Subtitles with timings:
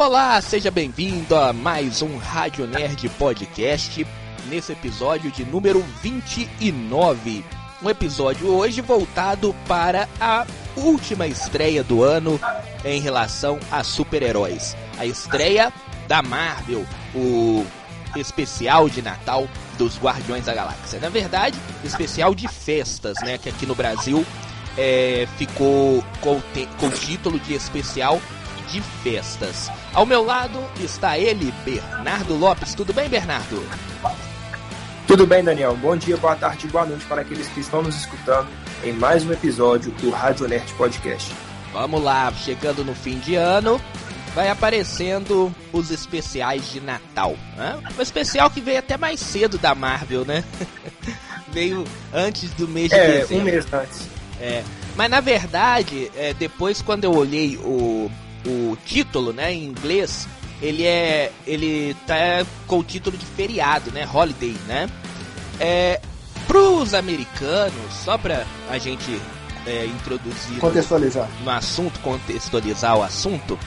[0.00, 4.06] Olá, seja bem-vindo a mais um Rádio Nerd Podcast,
[4.46, 7.44] nesse episódio de número 29.
[7.82, 12.40] Um episódio hoje voltado para a última estreia do ano
[12.82, 14.74] em relação a super-heróis.
[14.96, 15.70] A estreia
[16.08, 17.66] da Marvel, o
[18.16, 19.46] especial de Natal
[19.76, 20.98] dos Guardiões da Galáxia.
[20.98, 23.36] Na verdade, especial de festas, né?
[23.36, 24.24] Que aqui no Brasil
[24.78, 26.40] é, ficou com,
[26.78, 28.18] com o título de especial
[28.70, 29.70] de festas.
[29.92, 32.74] Ao meu lado está ele, Bernardo Lopes.
[32.74, 33.60] Tudo bem, Bernardo?
[35.06, 35.76] Tudo bem, Daniel.
[35.76, 38.48] Bom dia, boa tarde e boa noite para aqueles que estão nos escutando
[38.84, 41.34] em mais um episódio do Rádio Nerd Podcast.
[41.72, 43.80] Vamos lá, chegando no fim de ano,
[44.32, 47.36] vai aparecendo os especiais de Natal.
[47.56, 47.76] Né?
[47.98, 50.44] Um especial que veio até mais cedo da Marvel, né?
[51.52, 53.42] veio antes do mês de é, dezembro.
[53.42, 54.08] um mês antes.
[54.40, 54.62] É,
[54.96, 58.08] mas na verdade, é, depois quando eu olhei o,
[58.46, 60.28] o título, né, em inglês,
[60.62, 64.88] ele é ele tá com o título de feriado, né, holiday, né?
[65.58, 66.00] É,
[66.46, 69.20] pros americanos, só pra a gente
[69.66, 73.58] é, introduzir contextualizar no assunto, contextualizar o assunto,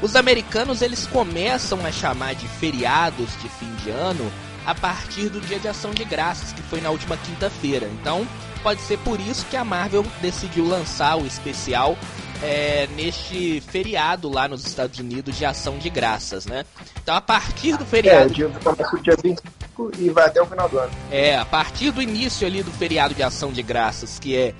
[0.00, 4.30] os americanos eles começam a chamar de feriados de fim de ano
[4.64, 7.88] a partir do Dia de Ação de Graças, que foi na última quinta-feira.
[8.00, 8.26] Então,
[8.62, 11.96] pode ser por isso que a Marvel decidiu lançar o especial
[12.42, 16.64] é, neste feriado lá nos Estados Unidos de Ação de Graças, né?
[17.02, 18.24] Então, a partir do feriado.
[18.24, 20.92] É, o dia começa o dia 25 e vai até o final do ano.
[21.10, 24.54] É, a partir do início ali do feriado de Ação de Graças, que é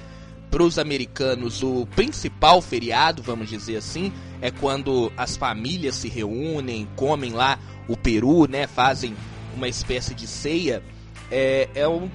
[0.50, 6.88] para os americanos o principal feriado, vamos dizer assim, é quando as famílias se reúnem,
[6.96, 8.66] comem lá o peru, né?
[8.66, 9.14] Fazem
[9.54, 10.82] uma espécie de ceia.
[11.30, 12.08] É, é um.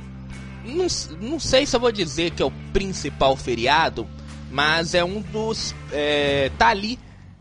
[0.66, 0.88] Não,
[1.22, 4.08] não sei se eu vou dizer que é o principal feriado,
[4.54, 5.74] mas é um dos.
[5.92, 7.00] É, tá ali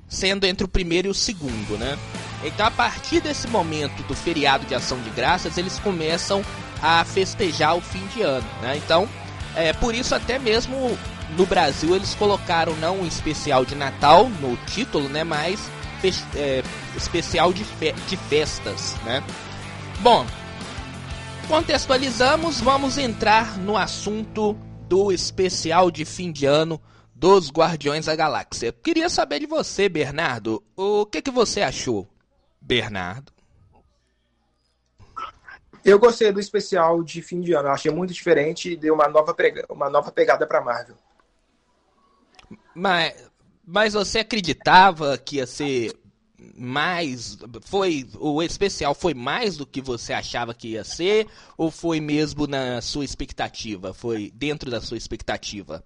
[0.08, 1.98] sendo entre o primeiro e o segundo, né?
[2.42, 6.42] Então, a partir desse momento do feriado de ação de graças, eles começam
[6.82, 8.78] a festejar o fim de ano, né?
[8.78, 9.06] Então,
[9.54, 10.98] é por isso até mesmo
[11.36, 15.22] no Brasil eles colocaram não um especial de Natal no título, né?
[15.22, 15.70] Mas
[16.34, 16.62] é,
[16.96, 19.22] especial de, fe de festas, né?
[20.00, 20.26] Bom,
[21.46, 24.56] contextualizamos, vamos entrar no assunto
[24.88, 26.80] do especial de fim de ano
[27.22, 28.72] dos Guardiões da Galáxia.
[28.72, 32.08] Queria saber de você, Bernardo, o que, que você achou,
[32.60, 33.32] Bernardo?
[35.84, 39.06] Eu gostei do especial de fim de ano, eu achei muito diferente e deu uma
[39.06, 39.36] nova,
[39.70, 40.96] uma nova pegada para Marvel.
[42.74, 43.30] Mas,
[43.64, 45.96] mas você acreditava que ia ser
[46.56, 52.00] mais foi o especial foi mais do que você achava que ia ser ou foi
[52.00, 55.84] mesmo na sua expectativa foi dentro da sua expectativa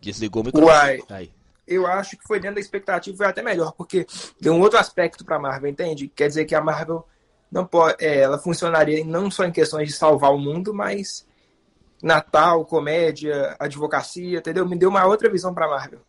[0.00, 1.04] desligou o microfone.
[1.10, 1.30] Uai,
[1.66, 4.06] eu acho que foi dentro da expectativa foi até melhor porque
[4.40, 6.08] deu um outro aspecto para Marvel entende?
[6.08, 7.06] Quer dizer que a Marvel
[7.52, 11.26] não pode é, ela funcionaria não só em questões de salvar o mundo mas
[12.02, 14.66] Natal comédia advocacia entendeu?
[14.66, 16.00] Me deu uma outra visão para Marvel.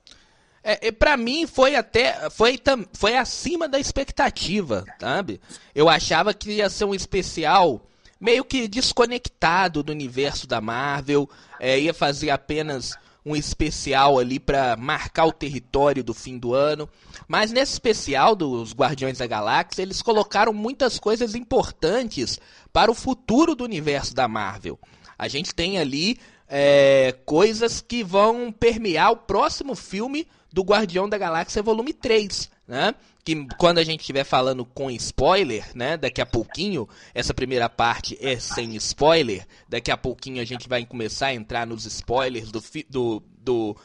[0.64, 2.60] É, para mim foi até foi,
[2.94, 5.42] foi acima da expectativa, sabe?
[5.74, 7.82] Eu achava que ia ser um especial
[8.20, 11.30] meio que desconectado do universo da Marvel,
[11.60, 16.90] é, ia fazer apenas um especial ali para marcar o território do fim do ano.
[17.28, 22.40] Mas nesse especial dos Guardiões da Galáxia, eles colocaram muitas coisas importantes
[22.72, 24.80] para o futuro do universo da Marvel.
[25.18, 31.18] A gente tem ali é, coisas que vão permear o próximo filme do Guardião da
[31.18, 32.96] Galáxia Volume 3, né?
[33.24, 35.98] Que quando a gente estiver falando com spoiler, né?
[35.98, 39.46] Daqui a pouquinho, essa primeira parte é sem spoiler.
[39.68, 43.78] Daqui a pouquinho a gente vai começar a entrar nos spoilers do do, do,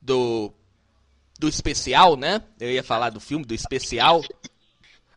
[0.00, 0.52] do,
[1.38, 2.42] do especial, né?
[2.60, 4.22] Eu ia falar do filme, do especial.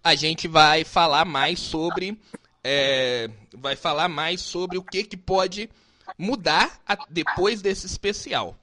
[0.04, 2.20] A gente vai falar mais sobre.
[2.64, 5.70] É, vai falar mais sobre o que, que pode
[6.18, 8.58] mudar a, depois desse especial.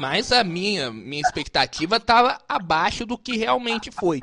[0.00, 4.18] Mas a minha, minha expectativa estava abaixo do que realmente foi.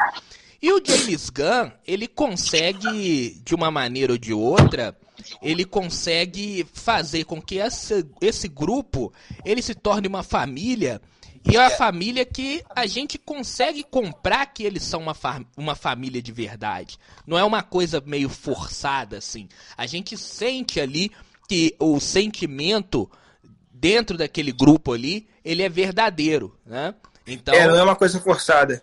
[0.62, 4.98] E o James Gunn, ele consegue, de uma maneira ou de outra,
[5.42, 9.14] ele consegue fazer com que essa, esse grupo
[9.46, 11.00] ele se torne uma família
[11.50, 15.76] e é uma família que a gente consegue comprar que eles são uma, fa uma
[15.76, 16.98] família de verdade.
[17.26, 19.48] Não é uma coisa meio forçada assim.
[19.78, 21.10] A gente sente ali
[21.48, 23.10] que o sentimento
[23.72, 26.94] dentro daquele grupo ali, ele é verdadeiro, né?
[27.26, 28.82] Então, é, não é uma coisa forçada.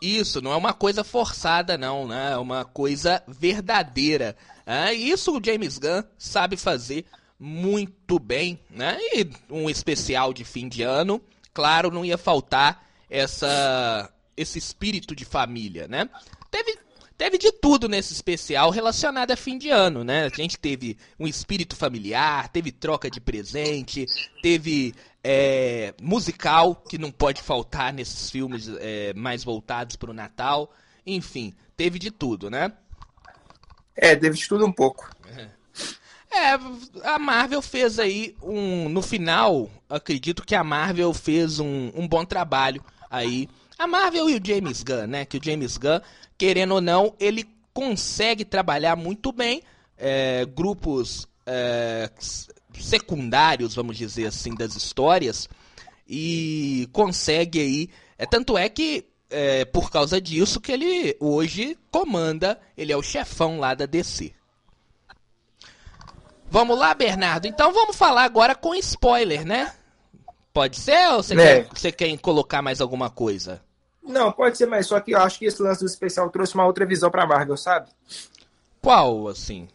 [0.00, 2.32] Isso, não é uma coisa forçada, não, né?
[2.32, 4.36] É uma coisa verdadeira.
[4.66, 7.04] É, isso o James Gunn sabe fazer
[7.38, 8.98] muito bem, né?
[9.14, 11.22] E um especial de fim de ano
[11.52, 16.08] claro, não ia faltar essa esse espírito de família, né?
[16.50, 16.78] Teve
[17.20, 20.24] teve de tudo nesse especial relacionado a fim de ano, né?
[20.24, 24.06] A gente teve um espírito familiar, teve troca de presente,
[24.40, 30.72] teve é, musical que não pode faltar nesses filmes é, mais voltados para o Natal,
[31.04, 32.72] enfim, teve de tudo, né?
[33.94, 35.06] É, teve de tudo um pouco.
[36.32, 36.52] É,
[37.06, 38.88] a Marvel fez aí um.
[38.88, 43.46] No final, acredito que a Marvel fez um, um bom trabalho aí.
[43.80, 45.24] A Marvel e o James Gunn, né?
[45.24, 46.00] Que o James Gunn,
[46.36, 49.62] querendo ou não, ele consegue trabalhar muito bem
[49.96, 52.10] é, grupos é,
[52.78, 55.48] secundários, vamos dizer assim, das histórias.
[56.06, 57.90] E consegue aí.
[58.18, 63.02] É, tanto é que é por causa disso que ele hoje comanda, ele é o
[63.02, 64.30] chefão lá da DC.
[66.50, 67.46] Vamos lá, Bernardo?
[67.46, 69.72] Então vamos falar agora com spoiler, né?
[70.52, 71.62] Pode ser ou você, é.
[71.62, 73.62] quer, você quer colocar mais alguma coisa?
[74.02, 76.66] Não, pode ser, mas só que eu acho que esse lance do especial trouxe uma
[76.66, 77.90] outra visão pra Marvel, sabe?
[78.80, 79.68] Qual, assim?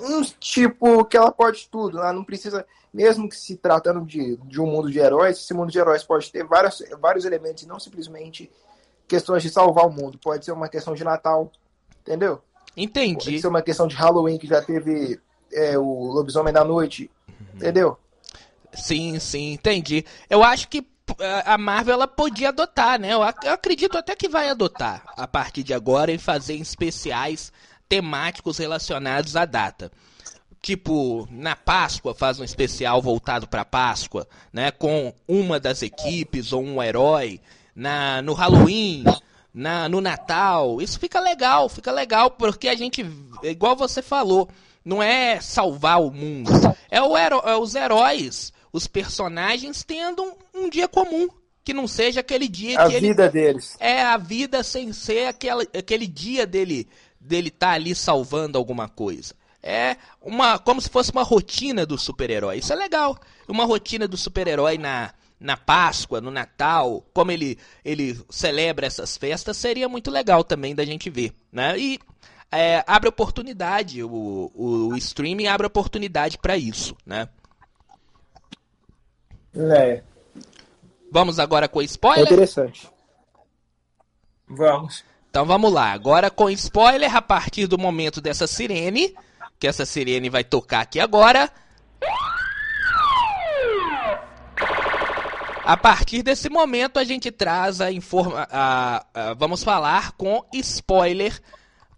[0.00, 4.60] Um tipo que ela pode tudo, ela não precisa, mesmo que se tratando de, de
[4.60, 8.50] um mundo de heróis, esse mundo de heróis pode ter vários, vários elementos, não simplesmente
[9.06, 10.18] questões de salvar o mundo.
[10.18, 11.50] Pode ser uma questão de Natal,
[12.00, 12.40] entendeu?
[12.76, 13.24] Entendi.
[13.24, 15.20] Pode ser uma questão de Halloween, que já teve
[15.52, 17.10] é, o Lobisomem da Noite,
[17.54, 17.96] entendeu?
[18.72, 20.04] Sim, sim, entendi.
[20.28, 20.86] Eu acho que
[21.44, 23.12] a Marvel ela podia adotar, né?
[23.12, 27.52] Eu acredito até que vai adotar a partir de agora e fazer especiais
[27.88, 29.90] temáticos relacionados à data.
[30.60, 36.62] Tipo, na Páscoa faz um especial voltado para Páscoa, né, com uma das equipes ou
[36.62, 37.40] um herói.
[37.74, 39.04] Na no Halloween,
[39.54, 43.06] na no Natal, isso fica legal, fica legal porque a gente,
[43.42, 44.48] igual você falou,
[44.84, 46.50] não é salvar o mundo.
[46.90, 50.22] É, o é os heróis, os personagens tendo
[50.54, 51.28] um, dia comum.
[51.64, 53.76] Que não seja aquele dia a que A vida ele, deles.
[53.78, 56.88] É a vida sem ser aquela, aquele dia dele
[57.20, 59.34] dele estar tá ali salvando alguma coisa.
[59.62, 62.58] É uma como se fosse uma rotina do super-herói.
[62.58, 63.18] Isso é legal.
[63.46, 69.56] Uma rotina do super-herói na, na Páscoa, no Natal, como ele, ele celebra essas festas,
[69.56, 71.32] seria muito legal também da gente ver.
[71.52, 71.78] Né?
[71.78, 72.00] E
[72.50, 77.28] é, abre oportunidade, o, o, o, streaming abre oportunidade para isso, né?
[79.58, 80.02] É.
[81.10, 82.20] Vamos agora com spoiler?
[82.20, 82.88] É interessante.
[84.46, 85.04] Vamos.
[85.30, 89.14] Então vamos lá, agora com spoiler a partir do momento dessa sirene,
[89.58, 91.50] que essa sirene vai tocar aqui agora.
[95.64, 101.38] A partir desse momento a gente traz a informa a, a, vamos falar com spoiler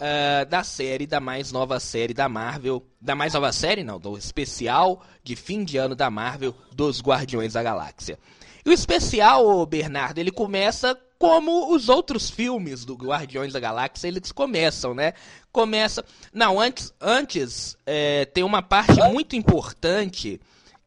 [0.01, 2.85] uh, da série, da mais nova série da Marvel.
[3.01, 7.53] Da mais nova série, não, do especial de fim de ano da Marvel dos Guardiões
[7.53, 8.19] da Galáxia.
[8.65, 14.33] E o especial, Bernardo, ele começa como os outros filmes do Guardiões da Galáxia, eles
[14.33, 15.13] começam, né?
[15.53, 16.05] Começa.
[16.33, 20.41] Não, antes, antes é, tem uma parte muito importante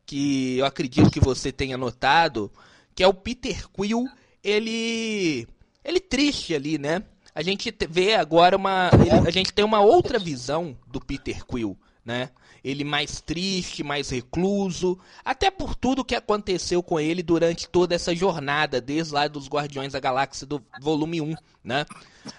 [0.05, 2.51] que eu acredito que você tenha notado,
[2.95, 4.07] que é o Peter Quill,
[4.43, 5.47] ele.
[5.85, 7.03] Ele triste ali, né?
[7.35, 8.89] A gente vê agora uma.
[9.25, 12.29] A gente tem uma outra visão do Peter Quill, né?
[12.63, 18.15] Ele mais triste, mais recluso, até por tudo que aconteceu com ele durante toda essa
[18.15, 21.85] jornada, desde lá dos Guardiões da Galáxia do volume 1, né?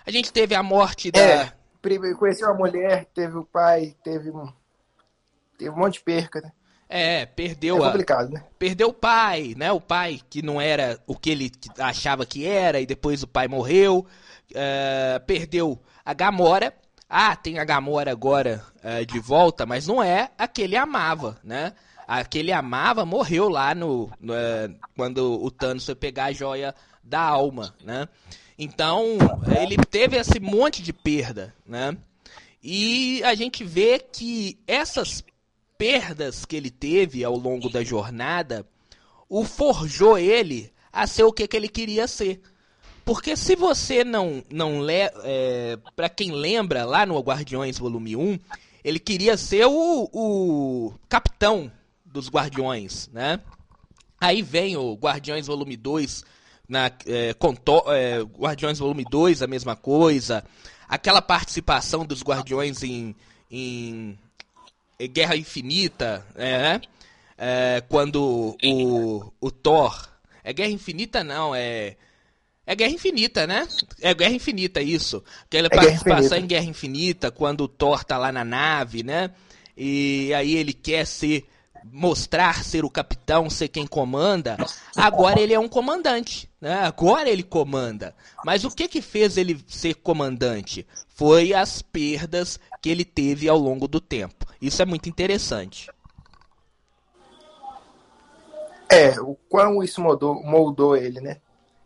[0.06, 1.20] A gente teve a morte da.
[1.20, 1.52] É,
[2.18, 4.50] conheceu a mulher, teve o pai, teve um.
[5.58, 6.52] Teve um monte de perca, né?
[6.88, 8.44] É, perdeu é complicado, a, né?
[8.58, 9.72] Perdeu o pai, né?
[9.72, 13.48] O pai que não era o que ele achava que era, e depois o pai
[13.48, 14.06] morreu.
[14.54, 16.74] Uh, perdeu a Gamora.
[17.08, 21.38] Ah, tem a Gamora agora uh, de volta, mas não é a que ele amava,
[21.42, 21.72] né?
[22.06, 27.20] Aquele amava morreu lá no, no uh, quando o Thanos foi pegar a joia da
[27.20, 28.08] alma, né?
[28.58, 29.18] Então
[29.60, 31.96] ele teve esse monte de perda, né?
[32.62, 35.24] E a gente vê que essas
[35.76, 38.66] perdas que ele teve ao longo da jornada
[39.28, 42.40] o forjou ele a ser o que, que ele queria ser.
[43.04, 45.10] Porque se você não, não lê.
[45.22, 48.38] É, para quem lembra, lá no Guardiões Volume 1,
[48.82, 51.70] ele queria ser o, o capitão
[52.04, 53.40] dos Guardiões, né?
[54.20, 56.24] Aí vem o Guardiões Volume 2,
[56.68, 60.44] na, é, é, Guardiões Volume 2, a mesma coisa.
[60.88, 63.14] Aquela participação dos Guardiões em,
[63.50, 64.18] em
[65.12, 66.80] Guerra Infinita, né?
[67.36, 70.08] É, quando o, o Thor.
[70.42, 71.96] É Guerra Infinita, não, é.
[72.66, 73.68] É Guerra Infinita, né?
[74.00, 75.22] É Guerra Infinita, isso.
[75.44, 79.30] Aquela é participação em Guerra Infinita, quando o Thor tá lá na nave, né?
[79.76, 81.46] E aí ele quer ser
[81.92, 84.56] mostrar ser o capitão, ser quem comanda,
[84.96, 86.72] agora ele é um comandante, né?
[86.80, 88.14] Agora ele comanda.
[88.44, 90.86] Mas o que que fez ele ser comandante?
[91.08, 94.46] Foi as perdas que ele teve ao longo do tempo.
[94.60, 95.90] Isso é muito interessante.
[98.88, 101.38] É, o quão isso moldou, moldou ele, né?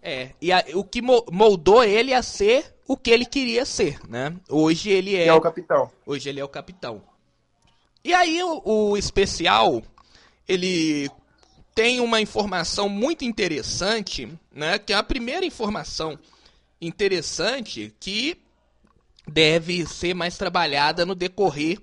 [0.03, 4.35] É, e a, o que moldou ele a ser o que ele queria ser, né?
[4.49, 5.91] Hoje ele é, é o capitão.
[6.07, 7.03] Hoje ele é o capitão.
[8.03, 9.83] E aí o, o especial,
[10.49, 11.11] ele
[11.75, 14.79] tem uma informação muito interessante, né?
[14.79, 16.19] Que é a primeira informação
[16.81, 18.39] interessante que
[19.27, 21.79] deve ser mais trabalhada no decorrer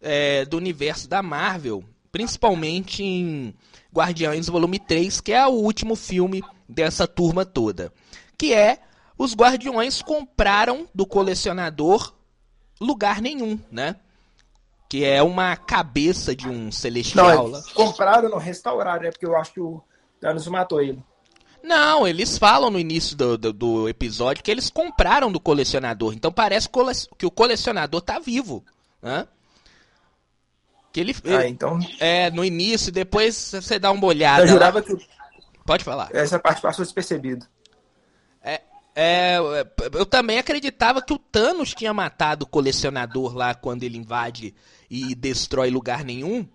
[0.00, 1.82] é, do universo da Marvel,
[2.12, 3.52] principalmente em
[3.92, 7.92] Guardiões Volume 3, que é o último filme dessa turma toda.
[8.36, 8.80] Que é
[9.18, 12.14] os Guardiões compraram do colecionador
[12.80, 13.96] lugar nenhum, né?
[14.88, 17.48] Que é uma cabeça de um celestial.
[17.48, 19.82] Não, compraram, não, restauraram, é porque eu acho que o
[20.20, 21.02] Thanos matou ele.
[21.62, 26.14] Não, eles falam no início do, do, do, episódio que eles compraram do colecionador.
[26.14, 26.68] Então parece
[27.18, 28.64] que o colecionador tá vivo.
[29.02, 29.26] Né?
[30.92, 31.78] Que ele, ah, então.
[31.98, 34.44] É, no início, depois você dá uma olhada.
[34.44, 34.84] Eu jurava lá.
[34.84, 34.96] que.
[35.66, 36.08] Pode falar.
[36.12, 37.46] Essa parte passou despercebido.
[38.42, 38.62] É,
[38.94, 39.38] é,
[39.92, 44.54] eu também acreditava que o Thanos tinha matado o colecionador lá quando ele invade
[44.88, 46.46] e destrói lugar nenhum.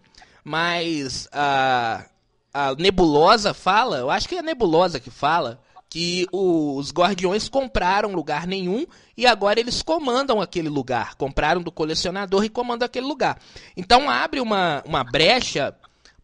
[0.44, 2.06] Mas a,
[2.54, 8.14] a Nebulosa fala, eu acho que é a Nebulosa que fala, que os Guardiões compraram
[8.14, 11.16] lugar nenhum e agora eles comandam aquele lugar.
[11.16, 13.38] Compraram do colecionador e comandam aquele lugar.
[13.76, 15.76] Então abre uma, uma brecha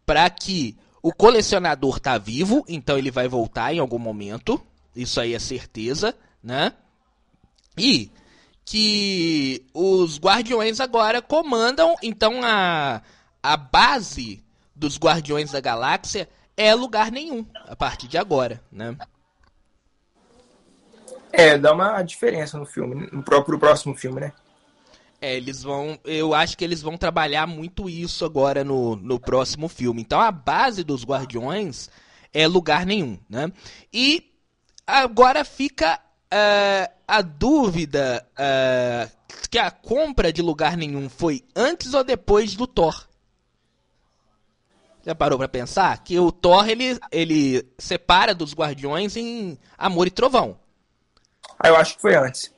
[0.06, 0.74] para que
[1.08, 4.60] o colecionador tá vivo, então ele vai voltar em algum momento.
[4.94, 6.74] Isso aí é certeza, né?
[7.78, 8.12] E
[8.62, 13.00] que os Guardiões agora comandam, então a,
[13.42, 14.44] a base
[14.76, 18.94] dos Guardiões da Galáxia é lugar nenhum a partir de agora, né?
[21.32, 24.32] É, dá uma diferença no filme, no próprio próximo filme, né?
[25.20, 25.98] É, eles vão.
[26.04, 30.00] Eu acho que eles vão trabalhar muito isso agora no, no próximo filme.
[30.02, 31.90] Então a base dos Guardiões
[32.32, 33.50] é lugar nenhum, né?
[33.92, 34.32] E
[34.86, 39.10] agora fica uh, a dúvida uh,
[39.50, 43.06] que a compra de lugar nenhum foi antes ou depois do Thor.
[45.04, 50.10] Já parou para pensar que o Thor ele, ele separa dos Guardiões em Amor e
[50.10, 50.60] Trovão.
[51.58, 52.52] Ah, eu acho que foi antes.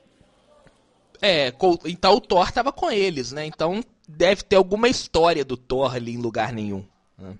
[1.23, 1.53] É,
[1.85, 3.45] então o Thor tava com eles, né?
[3.45, 6.85] Então deve ter alguma história do Thor ali em lugar nenhum.
[7.19, 7.35] Né?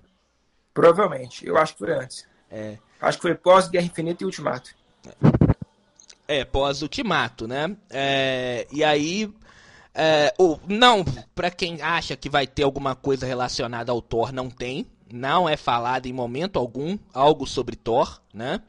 [0.73, 1.45] Provavelmente.
[1.45, 2.25] Eu acho que foi antes.
[2.49, 2.77] É.
[3.01, 4.75] Acho que foi pós Guerra Infinita e Ultimato.
[6.27, 7.75] É, pós Ultimato, né?
[7.89, 9.33] É, e aí.
[9.93, 11.03] É, ou, não,
[11.35, 14.85] para quem acha que vai ter alguma coisa relacionada ao Thor, não tem.
[15.11, 18.61] Não é falado em momento algum algo sobre Thor, né?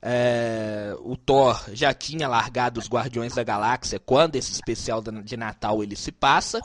[0.00, 5.82] É, o Thor já tinha largado os Guardiões da Galáxia quando esse especial de Natal
[5.82, 6.60] ele se passa.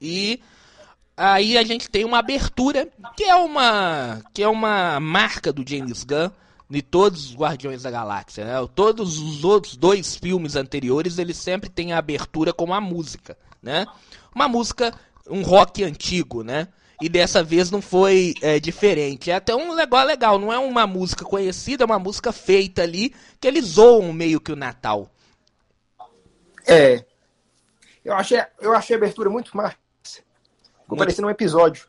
[0.00, 0.40] E
[1.16, 6.04] aí a gente tem uma abertura que é uma que é uma marca do James
[6.04, 6.30] Gunn
[6.68, 8.44] de todos os Guardiões da Galáxia.
[8.44, 8.68] Né?
[8.74, 13.86] Todos os outros dois filmes anteriores eles sempre têm a abertura com uma música, né?
[14.34, 14.92] Uma música,
[15.28, 16.68] um rock antigo, né?
[17.00, 19.30] E dessa vez não foi é, diferente.
[19.30, 23.14] É até um negócio legal, não é uma música conhecida, é uma música feita ali,
[23.40, 25.10] que eles zoam meio que o Natal.
[26.66, 27.04] É.
[28.04, 29.76] Eu achei, eu achei a abertura muito massa.
[30.82, 31.86] Ficou parecendo um episódio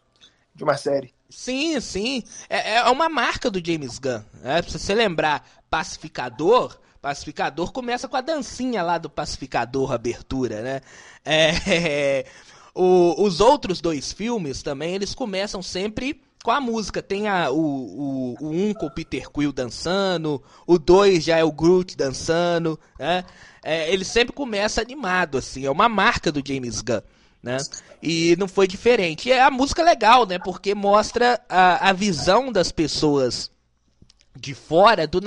[0.53, 1.13] de uma série.
[1.29, 2.23] Sim, sim.
[2.49, 4.23] É, é uma marca do James Gunn.
[4.41, 4.61] Né?
[4.61, 10.81] Se você lembrar Pacificador, Pacificador começa com a dancinha lá do Pacificador, abertura, né?
[11.23, 12.25] É,
[12.75, 17.01] o, os outros dois filmes também, eles começam sempre com a música.
[17.01, 21.43] Tem a, o, o, o um com o Peter Quill dançando, o dois já é
[21.43, 23.23] o Groot dançando, né?
[23.63, 27.01] É, ele sempre começa animado, assim, é uma marca do James Gunn.
[27.41, 27.57] Né?
[28.01, 29.29] E não foi diferente.
[29.29, 30.39] E a música é legal, né?
[30.39, 33.51] Porque mostra a, a visão das pessoas
[34.35, 35.21] de fora do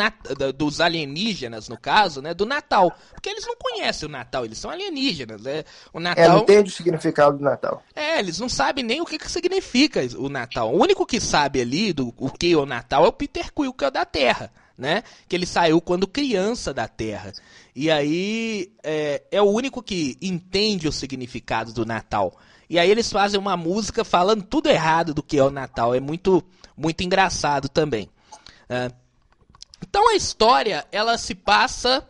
[0.57, 2.93] dos alienígenas, no caso, né, do Natal.
[3.13, 5.43] Porque eles não conhecem o Natal, eles são alienígenas.
[5.43, 5.65] Né?
[5.93, 6.25] O Natal...
[6.25, 7.83] É, não entende o significado do Natal.
[7.95, 10.73] É, eles não sabem nem o que, que significa o Natal.
[10.73, 13.73] O único que sabe ali do o que é o Natal é o Peter Quill,
[13.73, 14.53] que é o da Terra.
[14.77, 15.03] Né?
[15.29, 17.33] Que ele saiu quando criança da Terra.
[17.75, 22.37] E aí é, é o único que entende o significado do Natal.
[22.71, 25.95] E aí eles fazem uma música falando tudo errado do que é o Natal.
[25.95, 26.45] É muito,
[26.77, 28.09] muito engraçado também.
[28.69, 28.91] É.
[29.83, 32.09] Então a história ela se passa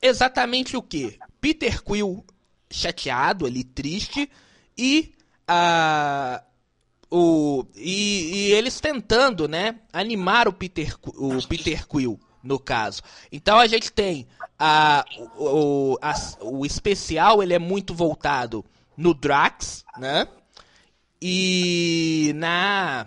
[0.00, 1.18] exatamente o que?
[1.40, 2.24] Peter Quill
[2.70, 4.30] chateado ali, triste,
[4.76, 5.12] e
[5.46, 6.42] a,
[7.10, 13.02] o, e, e, eles tentando, né, animar o Peter, o Peter Quill, no caso.
[13.32, 14.26] Então a gente tem
[14.58, 15.04] a,
[15.36, 18.64] o, a, o especial, ele é muito voltado
[18.96, 20.28] no Drax, né?
[21.20, 23.06] E na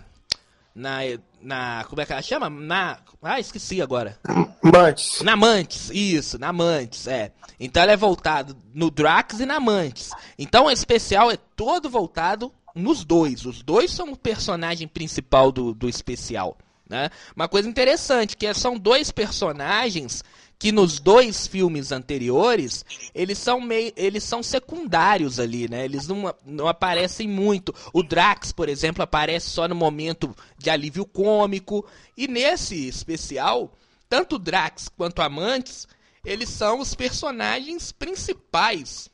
[0.74, 1.00] na
[1.42, 2.48] na como é que ela chama?
[2.48, 4.18] Na ah, esqueci agora.
[4.62, 5.20] Mantis.
[5.22, 7.32] Na Mantis, isso, na Mantis, é.
[7.58, 10.10] Então ela é voltado no Drax e na Mantis.
[10.38, 13.44] Então o especial é todo voltado nos dois.
[13.44, 16.56] Os dois são o personagem principal do, do especial.
[16.88, 17.08] Né?
[17.34, 20.22] Uma coisa interessante, que são dois personagens
[20.62, 25.84] que nos dois filmes anteriores, eles são meio, eles são secundários ali, né?
[25.84, 27.74] Eles não, não aparecem muito.
[27.92, 31.84] O Drax, por exemplo, aparece só no momento de alívio cômico,
[32.16, 33.76] e nesse especial,
[34.08, 35.88] tanto o Drax quanto a Mantis,
[36.24, 39.10] eles são os personagens principais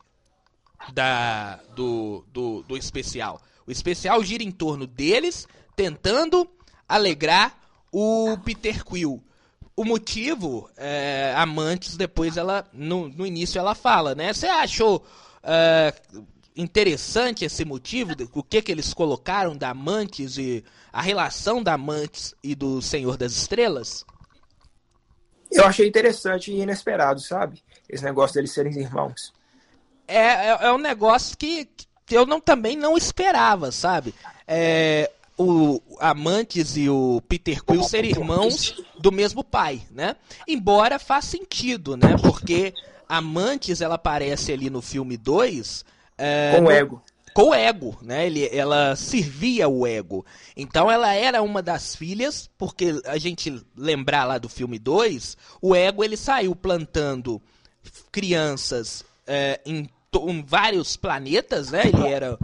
[0.93, 3.41] da do, do, do especial.
[3.67, 6.47] O especial gira em torno deles, tentando
[6.87, 7.59] alegrar
[7.91, 9.25] o Peter Quill.
[9.79, 14.33] O motivo, é, Amantes, depois ela, no, no início ela fala, né?
[14.33, 15.07] Você achou
[15.41, 15.95] é,
[16.57, 18.11] interessante esse motivo?
[18.33, 23.17] O que que eles colocaram da Amantes e a relação da Amantes e do Senhor
[23.17, 24.05] das Estrelas?
[25.49, 27.63] Eu achei interessante e inesperado, sabe?
[27.89, 29.33] Esse negócio deles serem irmãos.
[30.09, 31.69] É, é, é um negócio que,
[32.11, 34.13] eu não, também não esperava, sabe?
[34.45, 35.09] É,
[35.39, 40.17] o Amantes e o Peter Quill serem irmãos do mesmo pai, né?
[40.47, 42.17] Embora faça sentido, né?
[42.21, 42.75] Porque
[43.09, 45.85] Amantes, ela aparece ali no filme 2...
[46.19, 47.03] É, com o ego.
[47.33, 48.27] Com o ego, né?
[48.27, 50.27] Ele, ela servia o ego.
[50.57, 55.75] Então ela era uma das filhas, porque a gente lembrar lá do filme 2, o
[55.77, 57.41] ego ele saiu plantando
[58.11, 59.89] crianças é, em
[60.27, 61.83] em vários planetas, né?
[61.85, 62.39] Ele era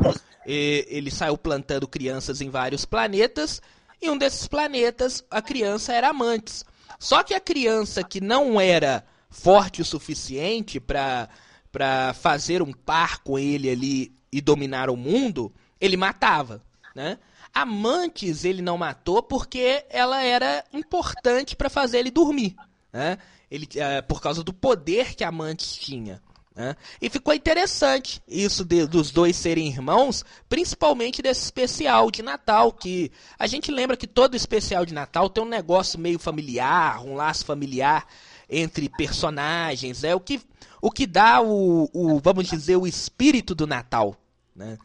[0.46, 3.60] ele saiu plantando crianças em vários planetas
[4.00, 6.64] e um desses planetas a criança era amantes.
[6.98, 11.28] Só que a criança que não era forte o suficiente para
[11.72, 16.62] para fazer um par com ele ali e dominar o mundo, ele matava,
[16.94, 17.18] né?
[17.52, 22.54] Amantes ele não matou porque ela era importante para fazer ele dormir,
[22.92, 23.18] né?
[23.50, 26.22] Ele, é, por causa do poder que Amantes tinha.
[26.54, 26.76] Né?
[27.02, 33.10] E ficou interessante isso de, dos dois serem irmãos, principalmente desse especial de Natal, que
[33.36, 37.44] a gente lembra que todo especial de Natal tem um negócio meio familiar, um laço
[37.44, 38.06] familiar
[38.48, 40.40] entre personagens, é o que,
[40.80, 44.16] o que dá o, o vamos dizer, o espírito do Natal.
[44.54, 44.78] Né?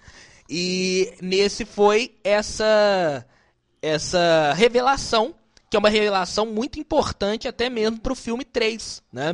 [0.50, 3.24] E nesse foi essa,
[3.80, 5.36] essa revelação,
[5.70, 9.04] que é uma revelação muito importante até mesmo para o filme 3.
[9.14, 9.34] Né?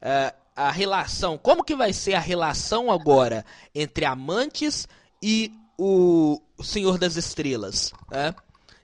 [0.00, 4.88] Uh, a relação, como que vai ser a relação agora entre Amantes
[5.22, 8.34] e o Senhor das Estrelas, né?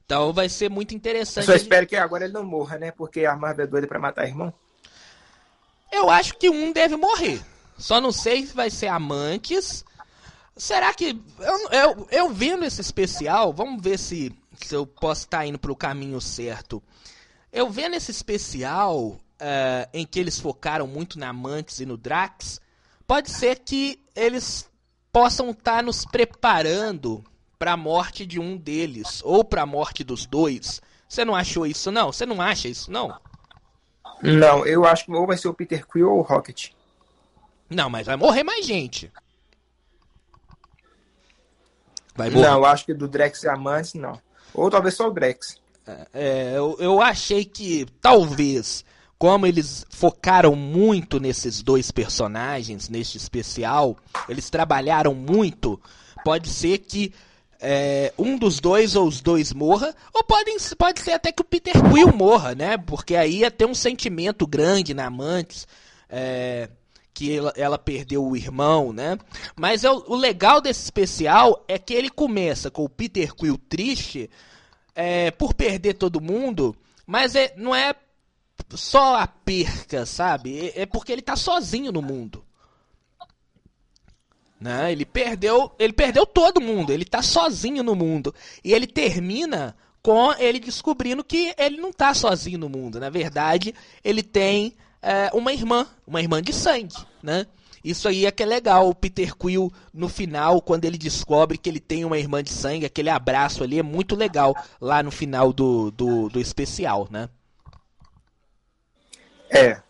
[0.04, 1.48] Então vai ser muito interessante.
[1.48, 2.90] Eu só espero que agora ele não morra, né?
[2.90, 4.52] Porque a Marvel é doida pra matar irmão.
[5.90, 7.40] Eu acho que um deve morrer.
[7.78, 9.82] Só não sei se vai ser Amantes.
[10.54, 11.18] Será que.
[11.38, 15.58] Eu, eu, eu vendo esse especial, vamos ver se, se eu posso estar tá indo
[15.58, 16.82] pro caminho certo.
[17.50, 22.61] Eu vendo esse especial, uh, em que eles focaram muito na Mantis e no Drax,
[23.07, 24.70] pode ser que eles
[25.12, 27.24] possam estar tá nos preparando
[27.59, 30.81] para a morte de um deles ou para a morte dos dois.
[31.09, 32.12] Você não achou isso não?
[32.12, 33.20] Você não acha isso não?
[34.22, 36.70] Não, eu acho que ou vai ser o Peter Quill ou o Rocket.
[37.68, 39.12] Não, mas vai morrer mais gente.
[42.14, 42.46] Vai morrer.
[42.46, 44.20] Não, eu acho que do Drax e Amantes não.
[44.55, 45.61] Ou talvez só o Drax.
[46.14, 48.85] É, eu, eu achei que talvez
[49.22, 53.96] como eles focaram muito nesses dois personagens, neste especial,
[54.28, 55.80] eles trabalharam muito,
[56.24, 57.14] pode ser que
[57.61, 61.44] é, um dos dois ou os dois morra, ou podem, pode ser até que o
[61.44, 62.76] Peter Quill morra, né?
[62.76, 65.68] Porque aí ia ter um sentimento grande na Amantes,
[66.11, 66.68] é,
[67.14, 69.16] que ela, ela, perdeu o irmão, né?
[69.54, 74.28] Mas é, o legal desse especial é que ele começa com o Peter Quill triste
[74.96, 76.74] é, por perder todo mundo,
[77.06, 77.94] mas é, não é
[78.74, 80.68] só a perca, sabe?
[80.68, 82.44] É, é porque ele tá sozinho no mundo.
[84.60, 84.92] Né?
[84.92, 88.34] Ele perdeu, ele perdeu todo mundo, ele tá sozinho no mundo.
[88.62, 93.00] E ele termina com ele descobrindo que ele não tá sozinho no mundo.
[93.00, 97.46] Na verdade, ele tem é, uma irmã, uma irmã de sangue, né?
[97.84, 101.68] Isso aí é que é legal, o Peter Quill no final, quando ele descobre que
[101.68, 105.52] ele tem uma irmã de sangue, aquele abraço ali é muito legal lá no final
[105.52, 107.28] do, do, do especial, né?
[109.52, 109.80] É.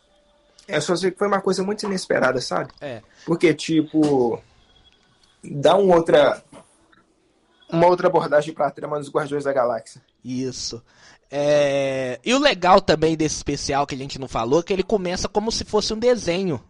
[0.66, 2.72] É só sei que foi uma coisa muito inesperada, sabe?
[2.80, 3.02] É.
[3.24, 4.40] Porque, tipo,
[5.42, 6.42] dá um outra.
[7.70, 10.02] uma outra abordagem para a trama dos Guardiões da Galáxia.
[10.24, 10.82] Isso.
[11.30, 12.20] É...
[12.24, 15.28] E o legal também desse especial que a gente não falou é que ele começa
[15.28, 16.62] como se fosse um desenho.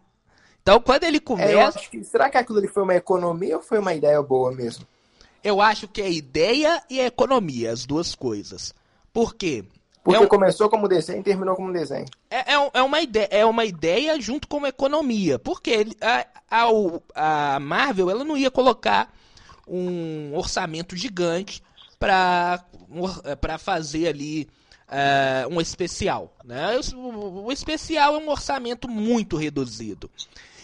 [0.62, 1.78] Então, quando ele começa.
[1.78, 4.86] É, que, será que aquilo ali foi uma economia ou foi uma ideia boa mesmo?
[5.42, 8.72] Eu acho que é ideia e economia, as duas coisas.
[9.12, 9.64] Por quê?
[10.02, 10.28] Porque é um...
[10.28, 12.06] começou como desenho e terminou como desenho.
[12.30, 15.38] É, é, é, uma ideia, é uma ideia junto com uma economia.
[15.38, 19.12] Porque a, a, a Marvel ela não ia colocar
[19.66, 21.62] um orçamento gigante
[21.98, 22.58] para
[23.58, 24.48] fazer ali
[24.88, 26.34] uh, um especial.
[26.44, 26.80] Né?
[26.94, 30.10] O, o, especial é um orçamento muito reduzido.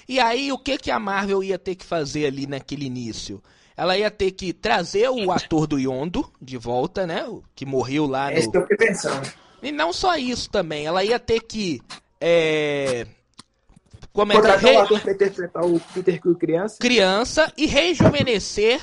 [0.09, 3.43] E aí, o que, que a Marvel ia ter que fazer ali naquele início?
[3.79, 7.25] Ela ia ter que trazer o ator do Yondo de volta, né?
[7.55, 8.33] Que morreu lá.
[8.33, 9.33] É isso que eu fiquei pensando.
[9.63, 11.81] E não só isso também, ela ia ter que.
[12.21, 13.07] É...
[14.13, 14.67] Como é que...
[14.67, 14.73] Re...
[14.75, 16.77] o ator para interpretar o Peter Quill criança.
[16.81, 18.81] Criança e rejuvenescer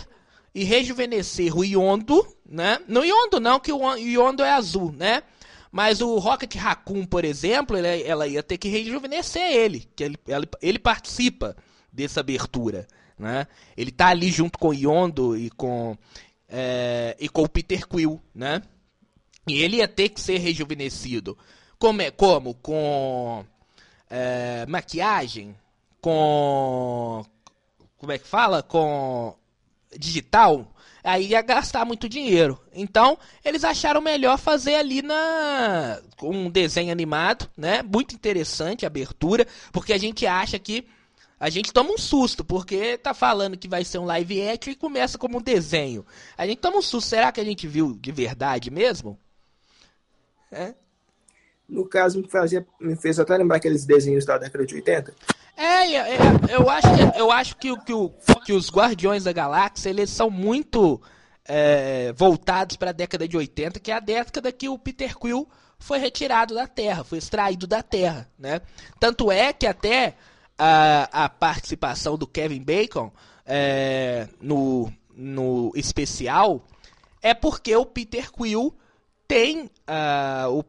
[0.54, 2.80] e rejuvenescer o Yondo, né?
[2.88, 5.24] No Yondo não, que o Yondo é azul, né?
[5.74, 10.18] Mas o Rocket Raccoon, por exemplo, ele, ela ia ter que rejuvenescer ele, que ele,
[10.26, 11.54] ele, ele participa
[11.92, 13.48] dessa abertura, né?
[13.76, 15.98] Ele tá ali junto com Yondo e com
[16.48, 18.62] é, e com o Peter Quill, né?
[19.48, 21.38] E ele ia ter que ser rejuvenescido.
[21.78, 22.12] Como é?
[22.12, 22.54] Como?
[22.56, 23.46] Com
[24.10, 25.56] é, maquiagem,
[26.02, 27.26] com
[27.98, 28.62] como é que fala?
[28.62, 29.36] Com
[29.98, 30.72] digital,
[31.04, 32.60] aí ia gastar muito dinheiro.
[32.74, 37.82] Então, eles acharam melhor fazer ali na um desenho animado, né?
[37.82, 40.86] Muito interessante a abertura, porque a gente acha que
[41.46, 44.76] a gente toma um susto, porque tá falando que vai ser um live action e
[44.76, 46.04] começa como um desenho.
[46.36, 49.16] A gente toma um susto, será que a gente viu de verdade mesmo?
[50.52, 50.74] É.
[51.70, 55.14] No caso, me, fazia, me fez até lembrar aqueles desenhos da década de 80.
[55.56, 56.18] É, é,
[56.50, 57.94] eu acho, eu acho que, que,
[58.44, 61.00] que os Guardiões da Galáxia eles são muito
[61.48, 65.48] é, voltados para a década de 80, que é a década que o Peter Quill
[65.78, 68.62] foi retirado da Terra, foi extraído da Terra, né?
[69.00, 70.16] Tanto é que até
[70.58, 73.12] a, a participação do Kevin Bacon
[73.46, 76.66] é, no, no especial
[77.22, 78.74] é porque o Peter Quill
[79.28, 80.64] tem, uh, o,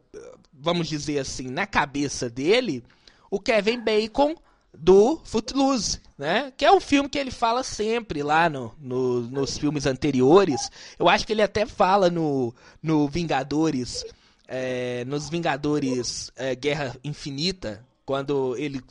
[0.52, 2.82] vamos dizer assim, na cabeça dele,
[3.30, 4.34] o Kevin Bacon
[4.72, 6.52] do Footloose, né?
[6.56, 10.70] Que é um filme que ele fala sempre lá no, no, nos filmes anteriores.
[10.98, 14.04] Eu acho que ele até fala no, no Vingadores,
[14.48, 18.82] é, nos Vingadores é, Guerra Infinita, quando ele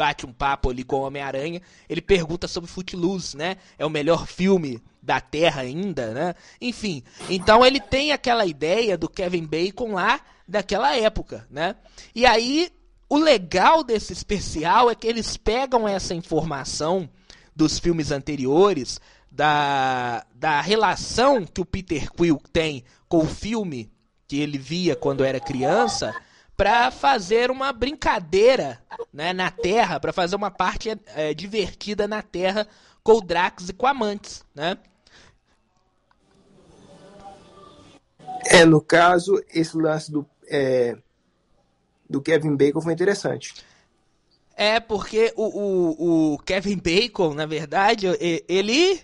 [0.00, 3.58] bate um papo ali com o Homem-Aranha, ele pergunta sobre Footloose, né?
[3.78, 6.34] É o melhor filme da Terra ainda, né?
[6.58, 11.76] Enfim, então ele tem aquela ideia do Kevin Bacon lá daquela época, né?
[12.14, 12.72] E aí
[13.10, 17.06] o legal desse especial é que eles pegam essa informação
[17.54, 18.98] dos filmes anteriores,
[19.30, 23.92] da, da relação que o Peter Quill tem com o filme
[24.26, 26.14] que ele via quando era criança,
[26.60, 32.68] para fazer uma brincadeira né, na Terra, para fazer uma parte é, divertida na Terra
[33.02, 34.76] com o Drax e com a Mantis, né?
[38.44, 40.98] É, no caso, esse lance do, é,
[42.10, 43.54] do Kevin Bacon foi interessante.
[44.54, 48.06] É, porque o, o, o Kevin Bacon, na verdade,
[48.46, 49.00] ele.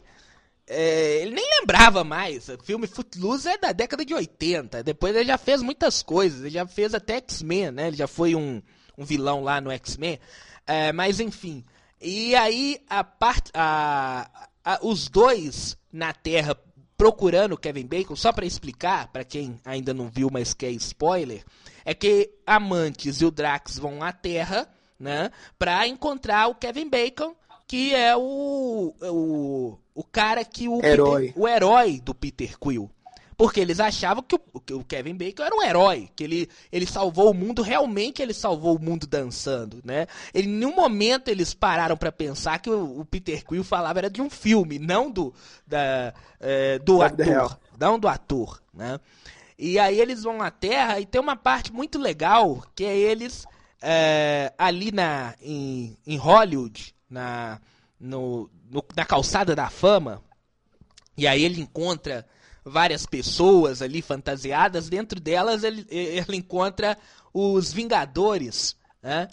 [0.67, 2.49] É, ele nem lembrava mais.
[2.49, 4.83] O filme Footloose é da década de 80.
[4.83, 6.41] Depois ele já fez muitas coisas.
[6.41, 7.89] Ele já fez até X-Men, né?
[7.89, 8.61] Ele já foi um,
[8.99, 10.19] um vilão lá no X-Men.
[10.67, 11.65] É, mas enfim.
[12.01, 13.51] E aí a parte.
[13.55, 16.57] A, a, os dois na Terra
[16.97, 21.45] procurando Kevin Bacon, só para explicar, para quem ainda não viu, mas quer spoiler
[21.87, 27.35] é que Amantes e o Drax vão à Terra, né, para encontrar o Kevin Bacon,
[27.67, 31.29] que é o o, o cara que o herói.
[31.29, 32.91] Peter, o herói do Peter Quill.
[33.37, 36.87] Porque eles achavam que o, que o, Kevin Bacon era um herói, que ele, ele
[36.87, 40.07] salvou o mundo, realmente ele salvou o mundo dançando, né?
[40.35, 44.23] Em nenhum momento eles pararam para pensar que o, o, Peter Quill falava era de
[44.23, 45.35] um filme, não do,
[45.67, 48.99] da, é, do ator, não do ator, né?
[49.59, 53.45] E aí eles vão à Terra e tem uma parte muito legal que é eles
[53.83, 57.61] é, ali na, em, em Hollywood, na,
[57.99, 60.23] no, no, na calçada da fama.
[61.17, 62.27] E aí ele encontra
[62.65, 64.89] várias pessoas ali fantasiadas.
[64.89, 66.99] Dentro delas ele, ele encontra
[67.33, 69.29] os Vingadores, né?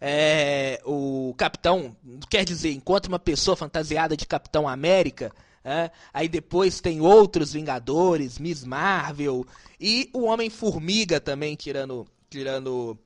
[0.00, 1.96] É, o Capitão,
[2.30, 5.32] quer dizer, encontra uma pessoa fantasiada de Capitão América
[5.64, 9.46] é, aí depois tem outros Vingadores, Miss Marvel
[9.78, 12.98] e o Homem-Formiga também tirando, tirando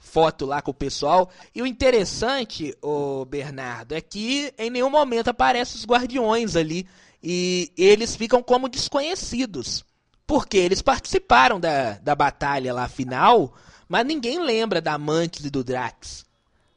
[0.00, 1.30] foto lá com o pessoal.
[1.54, 6.88] E o interessante, o Bernardo, é que em nenhum momento aparecem os Guardiões ali
[7.22, 9.84] e eles ficam como desconhecidos.
[10.26, 13.52] Porque eles participaram da, da batalha lá final,
[13.88, 16.24] mas ninguém lembra da Mantis e do Drax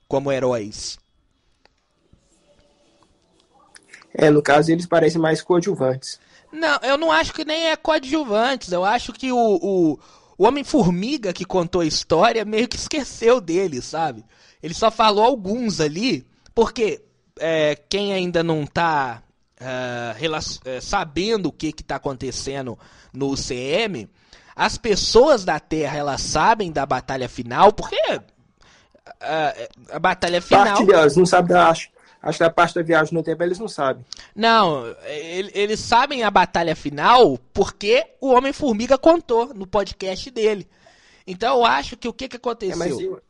[0.07, 0.99] como heróis.
[4.13, 6.19] É, no caso eles parecem mais coadjuvantes.
[6.51, 8.71] Não, eu não acho que nem é coadjuvantes.
[8.71, 9.99] Eu acho que o, o,
[10.37, 14.25] o Homem-Formiga que contou a história meio que esqueceu dele, sabe?
[14.61, 17.01] Ele só falou alguns ali, porque
[17.39, 19.21] é, quem ainda não tá
[19.59, 22.77] uh, sabendo o que está acontecendo
[23.11, 24.09] no UCM,
[24.55, 27.97] as pessoas da Terra elas sabem da batalha final, porque
[29.19, 29.53] a,
[29.91, 30.65] a batalha final.
[30.65, 31.73] Parte delas, não sabe da.
[32.23, 34.05] Acho, que a parte da viagem no tempo eles não sabem.
[34.33, 40.65] Não, eles sabem a batalha final porque o Homem-Formiga contou no podcast dele.
[41.27, 43.21] Então eu acho que o que, que aconteceu?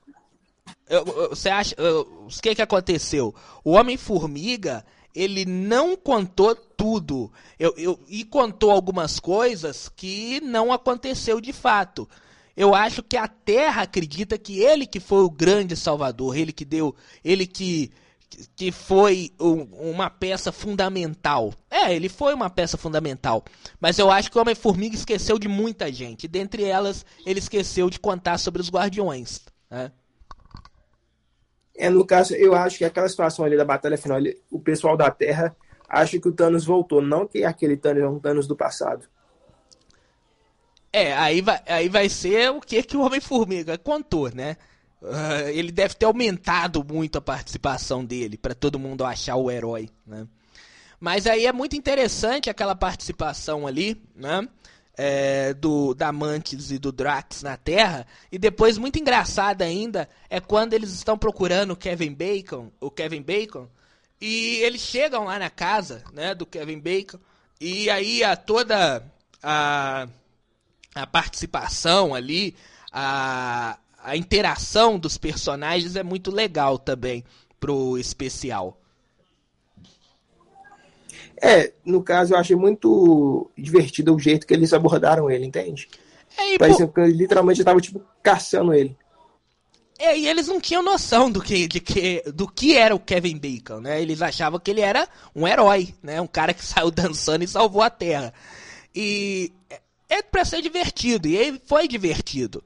[0.87, 1.29] É, eu...
[1.29, 1.75] Você acha.
[1.79, 3.33] O que, que aconteceu?
[3.63, 7.31] O Homem-Formiga ele não contou tudo.
[7.59, 12.07] Eu, eu, e contou algumas coisas que não aconteceu de fato.
[12.55, 16.65] Eu acho que a Terra acredita que ele que foi o grande salvador, ele que
[16.65, 17.91] deu, ele que
[18.55, 21.53] que foi um, uma peça fundamental.
[21.69, 23.43] É, ele foi uma peça fundamental.
[23.79, 26.27] Mas eu acho que o Homem-Formiga esqueceu de muita gente.
[26.27, 29.41] Dentre elas, ele esqueceu de contar sobre os Guardiões.
[29.69, 29.91] Né?
[31.75, 34.19] É, no caso, eu acho que aquela situação ali da batalha final,
[34.51, 35.55] o pessoal da Terra
[35.89, 39.07] acha que o Thanos voltou, não que aquele Thanos é um Thanos do passado.
[40.91, 44.57] É, aí vai, aí vai ser o que, que o Homem-Formiga contou, né?
[45.03, 49.89] Uh, ele deve ter aumentado muito a participação dele para todo mundo achar o herói,
[50.07, 50.25] né?
[50.97, 54.47] Mas aí é muito interessante aquela participação ali, né?
[54.95, 60.39] É, do da Mantis e do Drax na Terra e depois muito engraçada ainda é
[60.39, 63.67] quando eles estão procurando o Kevin Bacon, o Kevin Bacon,
[64.21, 67.17] e eles chegam lá na casa, né, do Kevin Bacon
[67.59, 69.03] e aí a toda
[69.41, 70.07] a
[70.95, 72.55] a participação ali,
[72.91, 77.23] a, a interação dos personagens é muito legal também
[77.59, 78.77] pro especial.
[81.41, 85.87] É, no caso eu achei muito divertido o jeito que eles abordaram ele, entende?
[86.37, 88.95] É, Parecia que literalmente eu tava tipo caçando ele.
[89.99, 93.37] É, e eles não tinham noção do que, de que, do que era o Kevin
[93.37, 94.01] Bacon, né?
[94.01, 96.19] Eles achavam que ele era um herói, né?
[96.19, 98.33] Um cara que saiu dançando e salvou a Terra.
[98.93, 99.51] E
[100.09, 102.63] é para ser divertido, e ele foi divertido.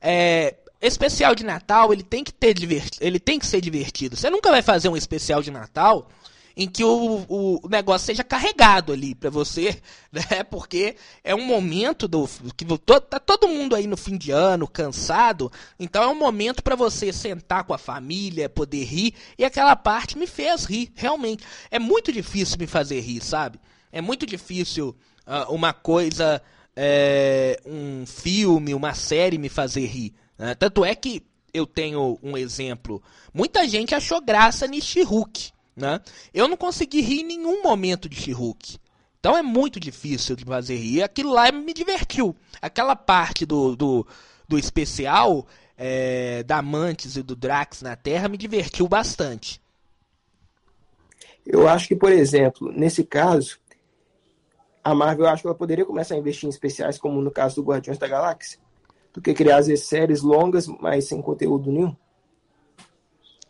[0.00, 0.54] É,
[0.86, 2.96] especial de Natal, ele tem que ter divert...
[3.00, 4.16] ele tem que ser divertido.
[4.16, 6.08] Você nunca vai fazer um especial de Natal
[6.56, 9.78] em que o, o negócio seja carregado ali para você,
[10.10, 10.42] né?
[10.42, 12.64] Porque é um momento do que
[13.10, 17.12] tá todo mundo aí no fim de ano cansado, então é um momento para você
[17.12, 21.44] sentar com a família, poder rir, e aquela parte me fez rir, realmente.
[21.70, 23.60] É muito difícil me fazer rir, sabe?
[23.92, 24.96] É muito difícil
[25.26, 26.40] uh, uma coisa
[26.74, 30.14] é, um filme, uma série me fazer rir.
[30.38, 30.54] Né?
[30.54, 31.22] Tanto é que
[31.52, 33.02] eu tenho um exemplo.
[33.32, 35.50] Muita gente achou graça em She-Hulk.
[35.74, 36.00] Né?
[36.32, 38.78] Eu não consegui rir em nenhum momento de She-Hulk.
[39.18, 41.02] Então é muito difícil de fazer rir.
[41.02, 42.36] Aquilo lá me divertiu.
[42.60, 44.06] Aquela parte do, do,
[44.48, 45.46] do especial
[45.76, 49.60] é, da Mantis e do Drax na Terra me divertiu bastante.
[51.44, 53.58] Eu acho que, por exemplo, nesse caso,
[54.82, 57.62] a Marvel, acho que ela poderia começar a investir em especiais, como no caso do
[57.62, 58.58] Guardiões da Galáxia,
[59.16, 61.96] do que criar as séries longas, mas sem conteúdo nenhum.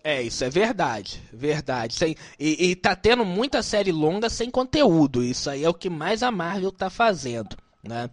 [0.05, 1.95] É, isso é verdade, verdade.
[1.95, 5.25] Sem, e, e tá tendo muita série longa sem conteúdo.
[5.25, 8.09] Isso aí é o que mais a Marvel tá fazendo, né?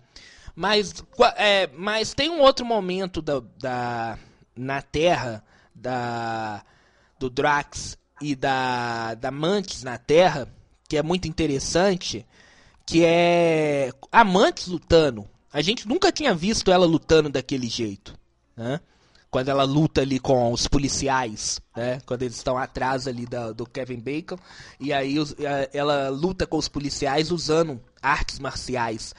[0.55, 1.03] Mas,
[1.37, 4.17] é, mas tem um outro momento da, da
[4.55, 6.63] na Terra da
[7.19, 10.47] do Drax e da da Mantis na Terra
[10.87, 12.25] que é muito interessante,
[12.85, 15.27] que é Amantes lutando.
[15.53, 18.17] A gente nunca tinha visto ela lutando daquele jeito,
[18.57, 18.79] né?
[19.29, 22.01] Quando ela luta ali com os policiais, né?
[22.07, 24.37] Quando eles estão atrás ali da, do Kevin Bacon.
[24.79, 25.35] E aí os,
[25.71, 29.13] ela luta com os policiais usando artes marciais.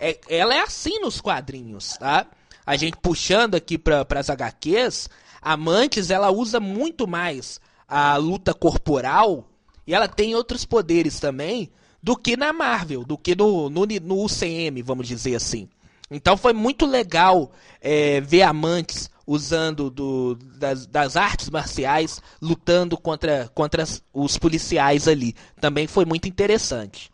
[0.00, 2.26] É, ela é assim nos quadrinhos, tá?
[2.64, 5.08] A gente puxando aqui para as HQs,
[5.40, 9.48] Amantes ela usa muito mais a luta corporal
[9.86, 11.70] e ela tem outros poderes também
[12.02, 15.68] do que na Marvel, do que no, no, no UCM, vamos dizer assim.
[16.10, 23.50] Então foi muito legal é, ver amantes usando do, das, das, artes marciais lutando contra,
[23.52, 25.34] contra os policiais ali.
[25.60, 27.10] Também foi muito interessante.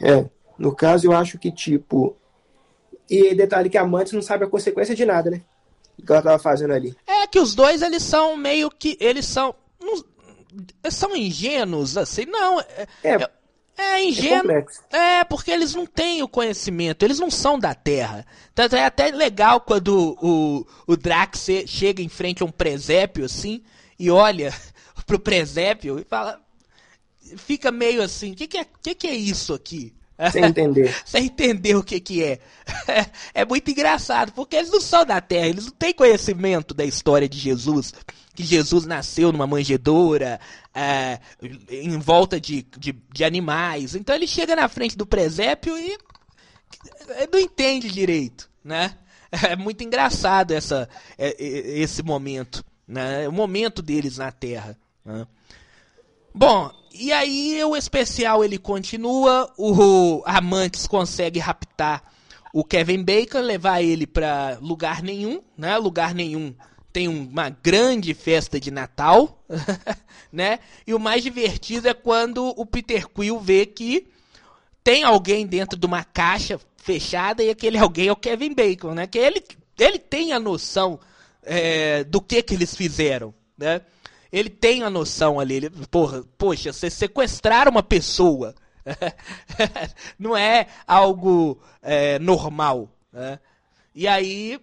[0.00, 0.24] É,
[0.58, 2.16] no caso eu acho que tipo.
[3.08, 5.42] E detalhe que amantes não sabe a consequência de nada, né?
[5.98, 6.96] O que ela tava fazendo ali.
[7.06, 8.96] É que os dois eles são meio que.
[8.98, 9.54] Eles são.
[9.80, 12.60] Não, são ingênuos, assim, não.
[12.60, 13.30] É, é,
[13.76, 14.52] É ingênuo.
[14.92, 18.24] É, é, porque eles não têm o conhecimento, eles não são da Terra.
[18.54, 23.62] Tanto é até legal quando o, o Drax chega em frente a um presépio assim
[23.98, 24.54] e olha
[25.06, 26.40] pro presépio e fala.
[27.38, 29.94] Fica meio assim, o que, que, é, que, que é isso aqui?
[30.30, 30.94] Sem entender.
[31.04, 32.38] Sem entender o que, que é.
[33.34, 37.28] É muito engraçado, porque eles não são da Terra, eles não têm conhecimento da história
[37.28, 37.92] de Jesus.
[38.34, 40.40] Que Jesus nasceu numa manjedoura,
[40.74, 41.20] é,
[41.70, 43.94] em volta de, de, de, animais.
[43.94, 45.96] Então ele chega na frente do presépio e
[47.32, 48.96] não entende direito, né?
[49.50, 53.26] É muito engraçado essa, é, esse momento, né?
[53.26, 54.78] O momento deles na Terra.
[55.04, 55.26] Né?
[56.32, 62.02] Bom, e aí o especial ele continua, o Amantes consegue raptar
[62.52, 65.76] o Kevin Bacon, levar ele para lugar nenhum, né?
[65.76, 66.54] Lugar nenhum
[66.92, 69.44] tem uma grande festa de Natal,
[70.32, 70.60] né?
[70.86, 74.06] E o mais divertido é quando o Peter Quill vê que
[74.84, 79.08] tem alguém dentro de uma caixa fechada e aquele alguém é o Kevin Bacon, né?
[79.08, 79.42] Que ele,
[79.76, 81.00] ele tem a noção
[81.42, 83.80] é, do que que eles fizeram, né?
[84.34, 88.52] Ele tem a noção ali, ele, porra, poxa, você sequestrar uma pessoa
[90.18, 93.38] não é algo é, normal, né?
[93.94, 94.58] E aí,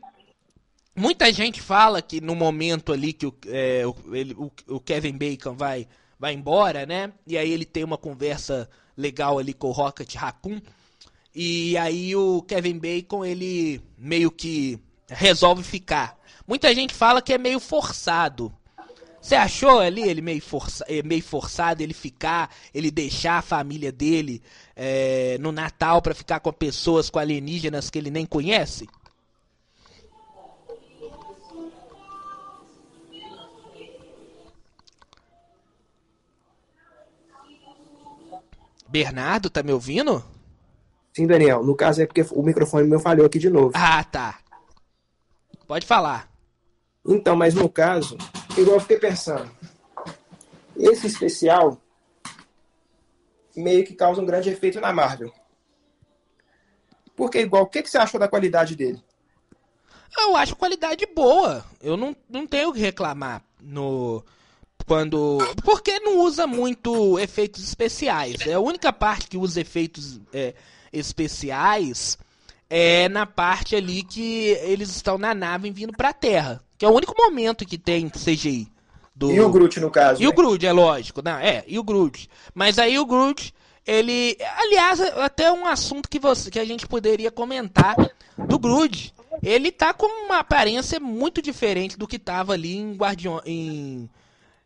[0.93, 5.53] muita gente fala que no momento ali que o, é, ele, o, o, Kevin Bacon
[5.53, 5.87] vai,
[6.19, 7.13] vai embora, né?
[7.25, 10.59] E aí ele tem uma conversa legal ali com o Rocket Raccoon.
[11.33, 16.19] E aí o Kevin Bacon, ele meio que resolve ficar.
[16.45, 18.53] Muita gente fala que é meio forçado.
[19.21, 23.91] Você achou ali ele meio, força, eh, meio forçado ele ficar, ele deixar a família
[23.91, 24.41] dele
[24.75, 28.89] é, no Natal para ficar com pessoas, com alienígenas que ele nem conhece?
[38.87, 40.21] Bernardo, tá me ouvindo?
[41.13, 41.63] Sim, Daniel.
[41.63, 43.71] No caso é porque o microfone meu falhou aqui de novo.
[43.75, 44.39] Ah, tá.
[45.67, 46.29] Pode falar.
[47.07, 48.17] Então, mas no caso,
[48.57, 49.49] igual eu fiquei pensando,
[50.77, 51.81] esse especial
[53.55, 55.31] meio que causa um grande efeito na Marvel.
[57.15, 59.01] Porque, igual, o que, que você achou da qualidade dele?
[60.17, 61.63] Eu acho qualidade boa.
[61.81, 64.23] Eu não, não tenho o que reclamar no.
[64.85, 65.37] Quando.
[65.63, 68.45] Porque não usa muito efeitos especiais.
[68.45, 70.53] É a única parte que usa efeitos é,
[70.91, 72.17] especiais
[72.69, 76.63] é na parte ali que eles estão na nave vindo pra Terra.
[76.81, 78.67] Que é o único momento que tem CGI.
[79.13, 79.31] Do...
[79.31, 80.19] E o Groot, no caso.
[80.19, 80.29] E né?
[80.31, 81.21] o Groot, é lógico.
[81.21, 82.27] Não, é, e o Groot.
[82.55, 83.53] Mas aí o Groot,
[83.85, 84.35] ele.
[84.57, 87.95] Aliás, até um assunto que, você, que a gente poderia comentar
[88.35, 89.13] do Groot.
[89.43, 93.39] Ele tá com uma aparência muito diferente do que tava ali em Guardião.
[93.45, 94.09] Em,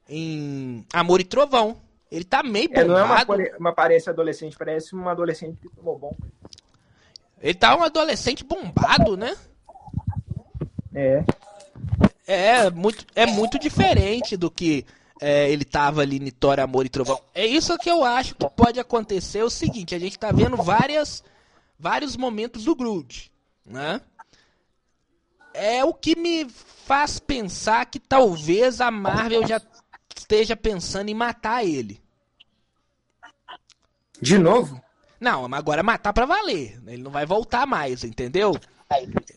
[0.07, 1.75] em Amor e Trovão.
[2.09, 2.81] Ele tá meio bombado.
[2.81, 6.15] É, não é uma, uma aparência adolescente, parece uma adolescente que tomou bom.
[7.41, 9.35] Ele tá um adolescente bombado, né?
[10.93, 11.21] É.
[12.27, 14.85] É muito, é muito diferente do que
[15.21, 17.21] é, ele tava ali em Thor, Amor e Trovão.
[17.33, 19.39] É isso que eu acho que pode acontecer.
[19.39, 21.23] É o seguinte, a gente tá vendo várias,
[21.79, 23.31] vários momentos do Groot,
[23.65, 24.01] né?
[25.53, 29.61] É o que me faz pensar que talvez a Marvel já
[30.15, 32.01] esteja pensando em matar ele.
[34.21, 34.81] De novo?
[35.19, 36.81] Não, agora matar para valer.
[36.87, 38.57] Ele não vai voltar mais, entendeu?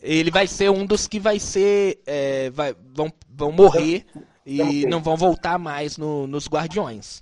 [0.01, 1.99] Ele vai ser um dos que vai ser.
[2.05, 4.05] É, vai, vão, vão morrer
[4.45, 7.21] e não vão voltar mais no, nos Guardiões.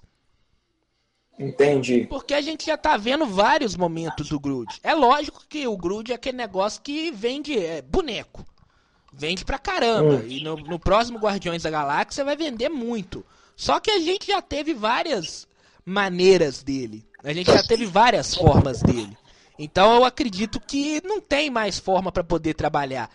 [1.39, 2.07] Entendi.
[2.09, 4.79] Porque a gente já tá vendo vários momentos do Groot.
[4.81, 8.43] É lógico que o Groot é aquele negócio que vende é, boneco.
[9.13, 10.15] Vende pra caramba.
[10.15, 10.27] Hum.
[10.27, 13.25] E no, no próximo Guardiões da Galáxia vai vender muito.
[13.55, 15.47] Só que a gente já teve várias
[15.85, 17.05] maneiras dele.
[17.23, 19.15] A gente já teve várias formas dele.
[19.57, 23.09] Então eu acredito que não tem mais forma para poder trabalhar.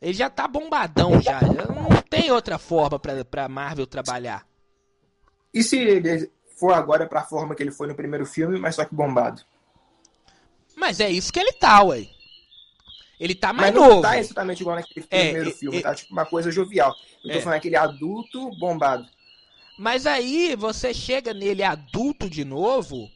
[0.00, 1.40] Ele já tá bombadão já.
[1.40, 4.46] Não tem outra forma pra, pra Marvel trabalhar.
[5.52, 8.84] E se ele for agora pra forma que ele foi no primeiro filme, mas só
[8.84, 9.42] que bombado?
[10.76, 12.06] Mas é isso que ele tá, ué.
[13.18, 14.02] Ele tá mais mas não novo.
[14.02, 16.94] tá exatamente igual naquele é, primeiro é, filme, é, tá tipo uma coisa jovial.
[17.24, 17.40] Eu tô é.
[17.40, 19.08] falando aquele adulto bombado.
[19.76, 23.08] Mas aí você chega nele adulto de novo,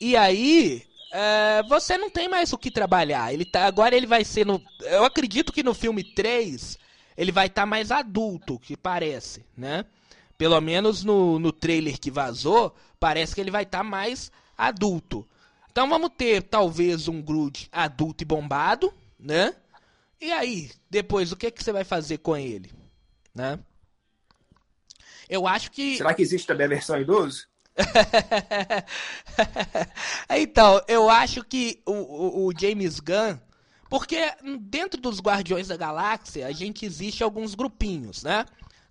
[0.00, 0.82] e aí
[1.18, 3.32] é, você não tem mais o que trabalhar.
[3.32, 4.62] Ele tá, agora ele vai ser no.
[4.82, 6.78] Eu acredito que no filme 3
[7.16, 9.86] ele vai estar tá mais adulto, que parece, né?
[10.36, 15.26] Pelo menos no, no trailer que vazou, parece que ele vai estar tá mais adulto.
[15.72, 19.56] Então vamos ter talvez um Groot adulto e bombado, né?
[20.20, 22.70] E aí, depois o que, que você vai fazer com ele,
[23.34, 23.58] né?
[25.30, 25.96] Eu acho que.
[25.96, 27.46] Será que existe também a versão idoso?
[30.30, 33.38] então, eu acho que o, o, o, James Gunn.
[33.88, 38.44] Porque dentro dos Guardiões da Galáxia a gente existe alguns grupinhos, né?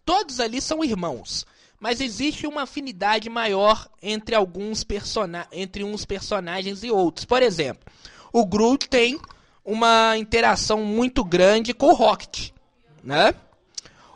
[0.06, 1.46] Todos ali são irmãos.
[1.80, 7.26] Mas existe uma afinidade maior entre alguns personagens, entre uns personagens e outros.
[7.26, 7.84] Por exemplo,
[8.32, 9.20] o Groot tem
[9.66, 12.52] uma interação muito grande com o Rocket,
[13.04, 13.34] né?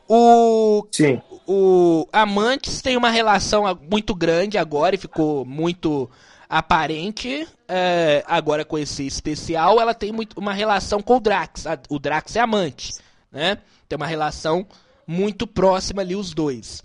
[0.08, 1.22] O, Sim.
[1.52, 6.08] O Amantes tem uma relação muito grande agora e ficou muito
[6.48, 9.82] aparente é, agora com esse especial.
[9.82, 11.64] Ela tem muito, uma relação com o Drax.
[11.90, 12.94] O Drax é amante,
[13.32, 13.58] né?
[13.88, 14.64] Tem uma relação
[15.08, 16.84] muito próxima ali os dois.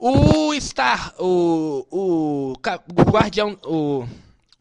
[0.00, 4.04] O Star, o, o, o Guardião, o,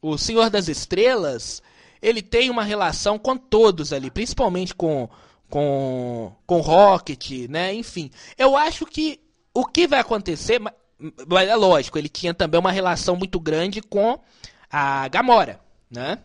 [0.03, 1.63] o Senhor das Estrelas,
[1.99, 5.09] ele tem uma relação com todos ali, principalmente com
[5.53, 7.71] com, com Rocket, né?
[7.75, 9.19] Enfim, eu acho que
[9.53, 14.19] o que vai acontecer, mas é lógico, ele tinha também uma relação muito grande com
[14.67, 15.59] a Gamora,
[15.91, 16.17] né?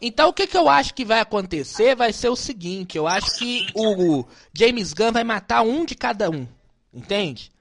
[0.00, 3.38] Então o que, que eu acho que vai acontecer vai ser o seguinte, eu acho
[3.38, 6.48] que o James Gunn vai matar um de cada um,
[6.92, 7.52] entende?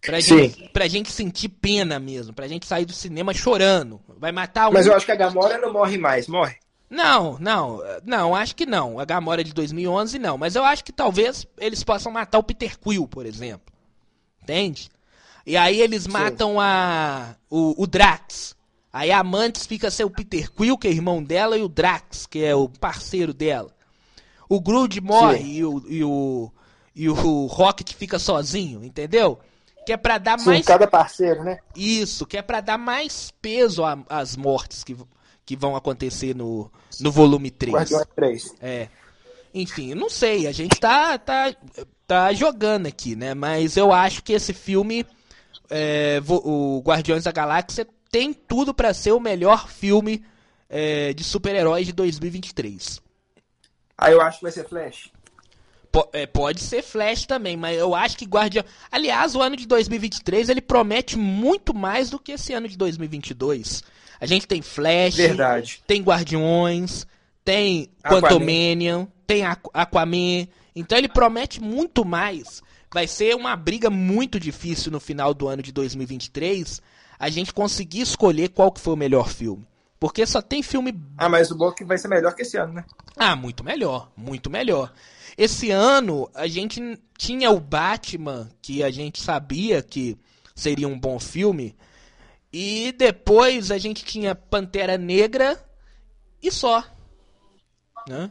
[0.00, 4.00] Pra gente, pra gente sentir pena mesmo, pra gente sair do cinema chorando.
[4.16, 4.72] Vai matar um.
[4.72, 6.56] Mas eu acho que a Gamora não morre mais, morre?
[6.90, 8.98] Não, não, não, acho que não.
[8.98, 12.78] A Gamora de 2011 não, mas eu acho que talvez eles possam matar o Peter
[12.78, 13.72] Quill, por exemplo.
[14.42, 14.88] Entende?
[15.44, 16.10] E aí eles Sim.
[16.10, 18.56] matam a o, o, Drax.
[18.92, 22.26] Aí a Mantis fica ser o Peter Quill, que é irmão dela, e o Drax,
[22.26, 23.70] que é o parceiro dela.
[24.48, 26.52] O Groot morre e o, e o,
[26.96, 29.38] e o Rocket fica sozinho, entendeu?
[29.84, 30.66] Que é pra dar Sim, mais.
[30.66, 31.58] cada parceiro, né?
[31.76, 34.96] Isso, que é pra dar mais peso às mortes que,
[35.48, 36.70] que vão acontecer no,
[37.00, 37.74] no volume 3.
[37.74, 38.54] Guardiões 3.
[38.60, 38.88] É.
[39.54, 41.56] Enfim, não sei, a gente tá, tá,
[42.06, 43.32] tá jogando aqui, né?
[43.32, 45.06] Mas eu acho que esse filme,
[45.70, 50.22] é, o Guardiões da Galáxia, tem tudo para ser o melhor filme
[50.68, 53.00] é, de super-heróis de 2023.
[53.96, 55.10] Ah, eu acho que vai ser Flash.
[55.90, 58.66] P é, pode ser Flash também, mas eu acho que Guardião.
[58.92, 63.82] Aliás, o ano de 2023 ele promete muito mais do que esse ano de 2022.
[64.20, 65.82] A gente tem Flash, Verdade.
[65.86, 67.06] tem Guardiões,
[67.44, 70.48] tem Quantumanium, tem Aquaman.
[70.74, 72.62] Então ele promete muito mais.
[72.92, 76.80] Vai ser uma briga muito difícil no final do ano de 2023
[77.18, 79.66] a gente conseguir escolher qual que foi o melhor filme.
[80.00, 80.94] Porque só tem filme.
[81.16, 82.84] Ah, mas o bom é vai ser melhor que esse ano, né?
[83.16, 84.92] Ah, muito melhor, muito melhor.
[85.36, 90.16] Esse ano a gente tinha o Batman, que a gente sabia que
[90.54, 91.76] seria um bom filme,
[92.52, 95.62] e depois a gente tinha Pantera Negra
[96.42, 96.84] e só.
[98.08, 98.30] Né?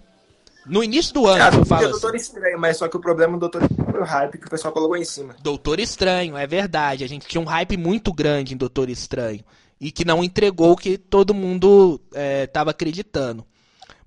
[0.66, 2.26] No início do ano, ah, eu falo Doutor assim.
[2.26, 4.74] Estranho, mas só que o problema do Doutor Estranho foi o hype que o pessoal
[4.74, 5.36] colocou em cima.
[5.42, 7.04] Doutor Estranho, é verdade.
[7.04, 9.44] A gente tinha um hype muito grande em Doutor Estranho.
[9.80, 12.02] E que não entregou o que todo mundo
[12.44, 13.46] estava é, acreditando.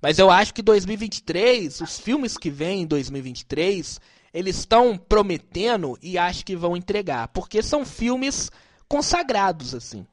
[0.01, 3.99] Mas eu acho que 2023, os filmes que vêm em 2023,
[4.33, 7.29] eles estão prometendo e acho que vão entregar.
[7.29, 8.51] Porque são filmes
[8.91, 10.05] consagrados, assim.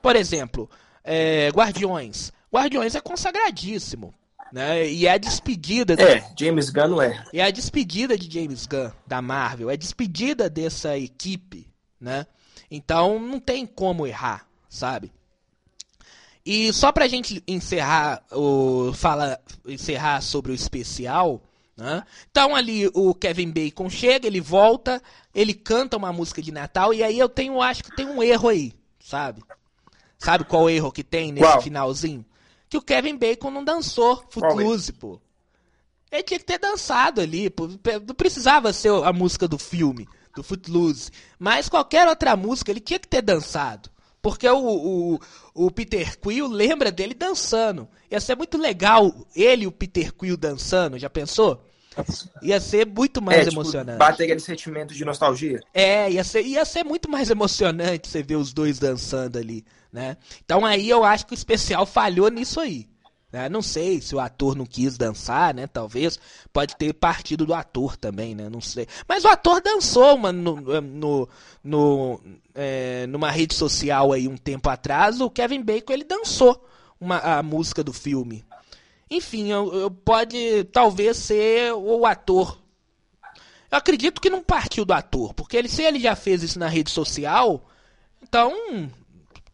[0.00, 0.70] Por exemplo,
[1.02, 2.32] é, Guardiões.
[2.52, 4.14] Guardiões é consagradíssimo.
[4.52, 4.88] Né?
[4.88, 5.94] E é a despedida.
[6.00, 7.24] É, James Gunn não é.
[7.32, 9.68] E é a despedida de James Gunn, da Marvel.
[9.68, 11.68] É a despedida dessa equipe.
[12.00, 12.24] Né?
[12.70, 15.12] Então não tem como errar, sabe?
[16.46, 21.42] E só pra gente encerrar o fala encerrar sobre o especial,
[21.80, 22.04] né?
[22.30, 25.02] Então ali o Kevin Bacon chega, ele volta,
[25.34, 28.48] ele canta uma música de Natal e aí eu tenho, acho que tem um erro
[28.48, 29.42] aí, sabe?
[30.18, 32.24] Sabe qual erro que tem nesse finalzinho?
[32.68, 35.18] Que o Kevin Bacon não dançou Footloose, pô.
[36.12, 37.66] Ele tinha que ter dançado ali, pô.
[37.66, 40.06] Não precisava ser a música do filme,
[40.36, 41.10] do Footloose.
[41.38, 43.90] Mas qualquer outra música ele tinha que ter dançado.
[44.20, 44.58] Porque o,
[45.14, 45.18] o,
[45.54, 47.88] o Peter Quill lembra dele dançando.
[48.10, 51.64] Ia ser muito legal ele e o Peter Quill dançando, já pensou?
[52.42, 53.98] Ia ser muito mais é, tipo, emocionante.
[53.98, 55.60] Bater aquele sentimento de nostalgia.
[55.74, 60.16] É, ia ser, ia ser muito mais emocionante você ver os dois dançando ali, né?
[60.44, 62.88] Então aí eu acho que o especial falhou nisso aí.
[63.32, 63.48] Né?
[63.48, 65.66] Não sei se o ator não quis dançar, né?
[65.66, 66.18] Talvez.
[66.52, 68.48] Pode ter partido do ator também, né?
[68.48, 68.88] Não sei.
[69.08, 71.28] Mas o ator dançou mano, no, no,
[71.62, 72.20] no
[72.54, 75.20] é, numa rede social aí um tempo atrás.
[75.20, 76.66] O Kevin Bacon ele dançou
[77.00, 78.44] uma, a música do filme.
[79.10, 82.58] Enfim, eu, eu pode talvez ser o ator.
[83.70, 86.68] Eu acredito que não partiu do ator, porque ele, se ele já fez isso na
[86.68, 87.68] rede social,
[88.22, 88.52] então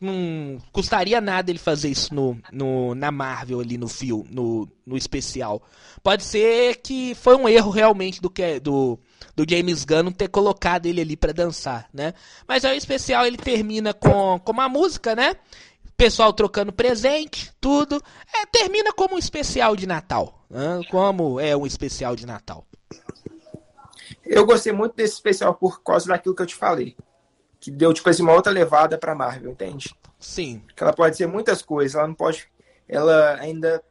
[0.00, 4.96] não custaria nada ele fazer isso no, no, na Marvel ali no filme, no, no
[4.96, 5.62] especial.
[6.02, 8.98] Pode ser que foi um erro realmente do que do
[9.34, 12.14] do James Gunn não ter colocado ele ali para dançar, né?
[12.48, 15.36] Mas aí o especial ele termina com, com uma música, né?
[15.96, 18.02] Pessoal trocando presente, tudo.
[18.34, 20.44] É, termina como um especial de Natal.
[20.50, 20.80] Né?
[20.90, 22.66] Como é um especial de Natal.
[24.24, 26.96] Eu gostei muito desse especial por causa daquilo que eu te falei.
[27.58, 29.94] Que deu, tipo assim, uma outra levada pra Marvel, entende?
[30.18, 30.62] Sim.
[30.74, 32.48] Que ela pode ser muitas coisas, ela não pode.
[32.88, 33.82] Ela ainda,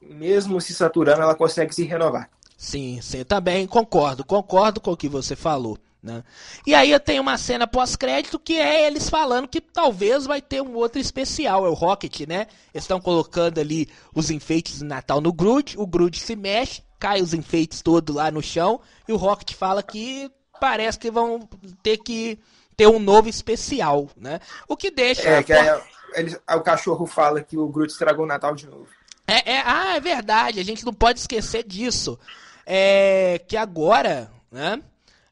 [0.00, 2.30] mesmo se saturando, ela consegue se renovar.
[2.56, 5.78] Sim, sim, também concordo, concordo com o que você falou.
[6.02, 6.22] Né?
[6.64, 10.62] E aí eu tenho uma cena pós-crédito que é eles falando que talvez vai ter
[10.62, 12.46] um outro especial, é o Rocket, né?
[12.72, 17.34] Estão colocando ali os enfeites de Natal no Groot, o Groot se mexe, cai os
[17.34, 20.30] enfeites todos lá no chão, e o Rocket fala que
[20.60, 21.40] parece que vão
[21.82, 22.38] ter que
[22.76, 24.38] ter um novo especial, né?
[24.68, 25.28] O que deixa...
[25.28, 25.82] É, que é,
[26.14, 28.86] ele, o cachorro fala que o Groot estragou o Natal de novo.
[29.26, 32.18] É, é, ah, é verdade, a gente não pode esquecer disso.
[32.64, 34.80] É que agora, né?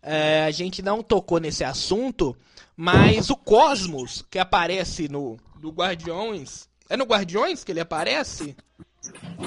[0.07, 2.37] É, a gente não tocou nesse assunto,
[2.77, 6.69] mas o Cosmos, que aparece no, no Guardiões.
[6.91, 8.55] É no Guardiões que ele aparece?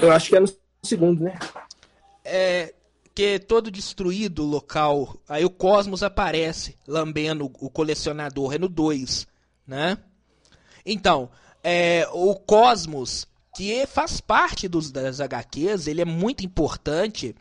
[0.02, 0.48] Eu acho que é no
[0.82, 1.38] segundo, né?
[2.26, 2.74] É.
[3.14, 5.16] Que é todo destruído o local.
[5.30, 8.54] Aí o Cosmos aparece, lambendo o colecionador.
[8.54, 9.28] É no 2,
[9.66, 9.98] né?
[10.86, 11.30] Então,
[11.64, 17.36] é, o Cosmos, que faz parte dos, das HQs, ele é muito importante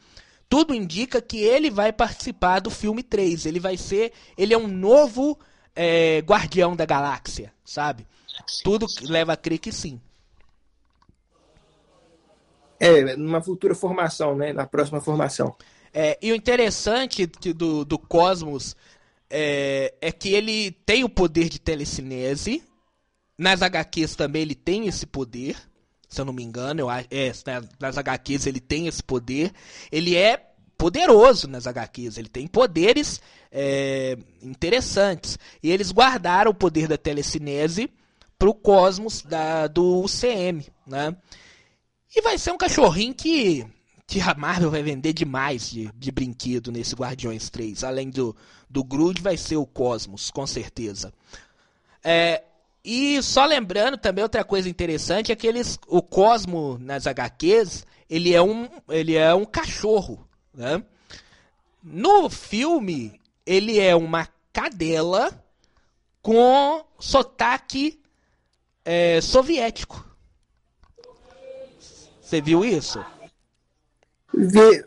[0.48, 3.46] tudo indica que ele vai participar do filme 3.
[3.46, 4.12] Ele vai ser.
[4.36, 5.38] Ele é um novo
[5.74, 8.06] é, guardião da galáxia, sabe?
[8.62, 10.00] Tudo leva a crer que sim.
[12.78, 14.52] É, numa futura formação, né?
[14.52, 15.54] Na próxima formação.
[15.92, 18.76] É, e o interessante do, do Cosmos
[19.30, 22.62] é, é que ele tem o poder de telecinese.
[23.38, 25.56] Nas HQs também ele tem esse poder
[26.08, 27.32] se eu não me engano, eu, é,
[27.80, 29.52] nas HQs ele tem esse poder.
[29.90, 35.38] Ele é poderoso nas HQs, ele tem poderes é, interessantes.
[35.62, 37.90] E eles guardaram o poder da telecinese
[38.38, 41.16] pro cosmos da, do UCM, né?
[42.14, 43.66] E vai ser um cachorrinho que,
[44.06, 47.84] que a Marvel vai vender demais de, de brinquedo nesse Guardiões 3.
[47.84, 48.34] Além do,
[48.70, 51.12] do Groot, vai ser o Cosmos, com certeza.
[52.02, 52.42] É,
[52.88, 58.32] e só lembrando também outra coisa interessante é que eles, o Cosmo nas HQs, ele
[58.32, 60.24] é um, ele é um cachorro,
[60.54, 60.80] né?
[61.82, 65.44] No filme, ele é uma cadela
[66.22, 68.00] com sotaque
[68.84, 70.08] é, soviético.
[72.22, 73.04] Você viu isso?
[74.32, 74.84] Vi.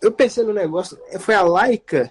[0.00, 2.10] Eu pensei no negócio, foi a Laika.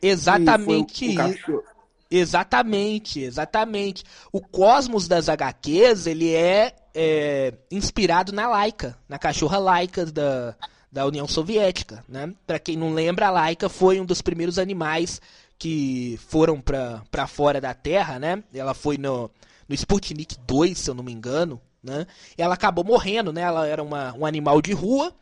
[0.00, 1.64] Exatamente isso.
[2.10, 4.02] Exatamente, exatamente.
[4.32, 10.56] O cosmos das HQs, ele é, é inspirado na Laika, na cachorra Laika da,
[10.90, 12.32] da União Soviética, né?
[12.46, 15.20] Para quem não lembra, a Laika foi um dos primeiros animais
[15.58, 18.42] que foram para fora da Terra, né?
[18.54, 19.30] Ela foi no,
[19.68, 22.06] no Sputnik 2, se eu não me engano, né?
[22.38, 23.42] Ela acabou morrendo, né?
[23.42, 25.12] Ela era uma, um animal de rua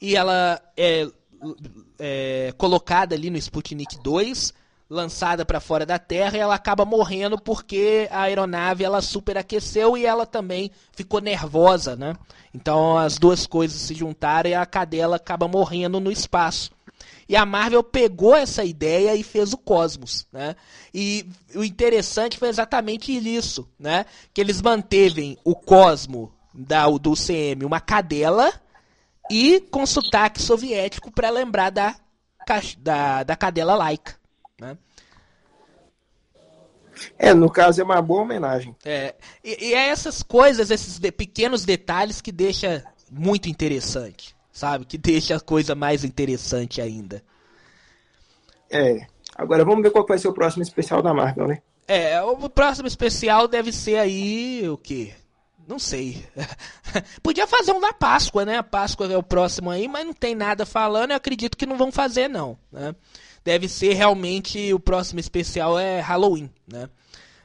[0.00, 1.06] e ela é,
[1.98, 4.54] é colocada ali no Sputnik 2
[4.90, 10.04] lançada para fora da Terra e ela acaba morrendo porque a aeronave ela superaqueceu e
[10.04, 12.16] ela também ficou nervosa, né?
[12.52, 16.72] Então as duas coisas se juntaram e a cadela acaba morrendo no espaço.
[17.28, 20.56] E a Marvel pegou essa ideia e fez o Cosmos, né?
[20.92, 21.24] E
[21.54, 24.04] o interessante foi exatamente isso, né?
[24.34, 28.52] Que eles mantevem o Cosmo da, do CM uma cadela
[29.30, 31.94] e com sotaque soviético para lembrar da,
[32.78, 34.19] da, da cadela laica.
[34.60, 34.76] Né?
[37.18, 38.76] É, no caso é uma boa homenagem.
[38.84, 44.84] É, e, e é essas coisas, esses de, pequenos detalhes que deixa muito interessante, sabe?
[44.84, 47.22] Que deixa a coisa mais interessante ainda.
[48.70, 49.06] É.
[49.34, 51.62] Agora vamos ver qual vai ser o próximo especial da Marvel, né?
[51.88, 55.12] É, o próximo especial deve ser aí o quê?
[55.66, 56.24] Não sei.
[57.22, 58.58] Podia fazer um da Páscoa, né?
[58.58, 61.10] A Páscoa é o próximo aí, mas não tem nada falando.
[61.10, 62.58] Eu acredito que não vão fazer, não.
[62.70, 62.94] Né?
[63.44, 66.88] Deve ser realmente o próximo especial é Halloween, né?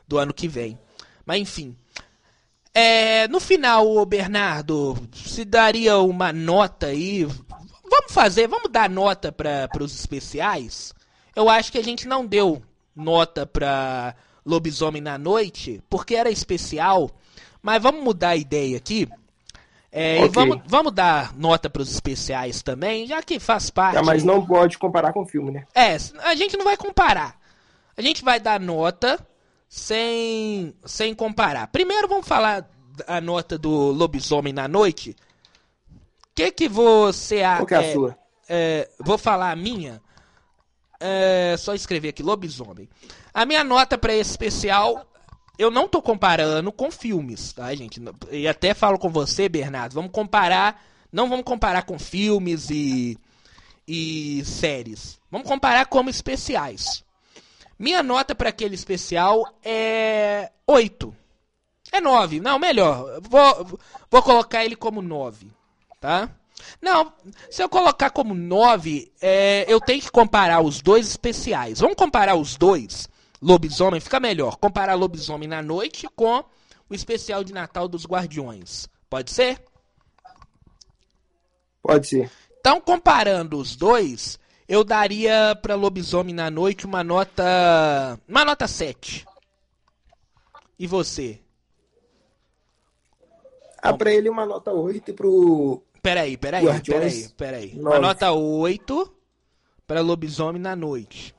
[0.08, 0.78] Do ano que vem.
[1.26, 1.76] Mas enfim.
[2.74, 7.24] É, no final, Bernardo, se daria uma nota aí.
[7.24, 10.94] Vamos fazer, vamos dar nota para os especiais?
[11.36, 12.62] Eu acho que a gente não deu
[12.96, 14.16] nota para
[14.46, 17.10] Lobisomem na Noite, porque era especial.
[17.62, 19.08] Mas vamos mudar a ideia aqui.
[19.98, 20.26] É, okay.
[20.26, 24.04] E vamos, vamos dar nota para os especiais também, já que faz parte.
[24.04, 25.66] Mas não pode comparar com o filme, né?
[25.74, 27.40] É, a gente não vai comparar.
[27.96, 29.18] A gente vai dar nota
[29.70, 31.68] sem, sem comparar.
[31.68, 32.70] Primeiro vamos falar
[33.08, 35.16] a nota do Lobisomem na Noite.
[35.92, 37.62] O que, que você acha?
[37.62, 38.18] Qual que é a é, sua?
[38.50, 40.02] É, vou falar a minha.
[41.00, 42.90] É, só escrever aqui, lobisomem.
[43.34, 45.10] A minha nota para esse especial,
[45.58, 48.02] eu não tô comparando com filmes, tá, gente?
[48.32, 53.18] E até falo com você, Bernardo, vamos comparar, não vamos comparar com filmes e,
[53.88, 55.20] e séries.
[55.32, 57.04] Vamos comparar como especiais.
[57.78, 61.16] Minha nota para aquele especial é 8.
[61.92, 62.40] É 9.
[62.40, 63.20] Não, melhor.
[63.22, 63.80] Vou,
[64.10, 65.48] vou colocar ele como 9.
[66.00, 66.30] Tá?
[66.82, 67.12] Não,
[67.50, 71.80] se eu colocar como 9, é, eu tenho que comparar os dois especiais.
[71.80, 73.10] Vamos comparar os dois?
[73.46, 74.58] Lobisomem, fica melhor.
[74.58, 76.44] Comparar Lobisomem na noite com
[76.90, 78.90] o especial de Natal dos Guardiões.
[79.08, 79.64] Pode ser?
[81.80, 82.32] Pode ser.
[82.60, 88.20] Então, comparando os dois, eu daria para Lobisomem na noite uma nota.
[88.28, 89.28] Uma nota 7.
[90.80, 91.40] E você?
[93.80, 95.84] Ah, pra ele uma nota 8 e pro.
[96.02, 97.80] Peraí, peraí, peraí, peraí.
[97.80, 99.16] Uma nota 8
[99.86, 101.36] para Lobisomem na noite.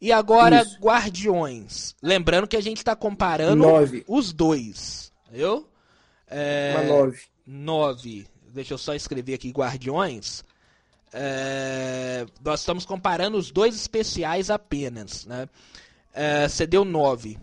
[0.00, 0.78] E agora, Isso.
[0.78, 1.94] Guardiões.
[2.02, 4.04] Lembrando que a gente tá comparando nove.
[4.06, 5.12] os dois.
[5.30, 5.66] Viu?
[6.28, 6.74] É...
[6.76, 7.20] Uma 9.
[7.46, 8.26] 9.
[8.52, 10.44] Deixa eu só escrever aqui Guardiões.
[11.12, 12.26] É...
[12.44, 15.24] Nós estamos comparando os dois especiais apenas.
[15.24, 15.48] Né?
[16.12, 16.48] É...
[16.48, 17.38] Você deu 9.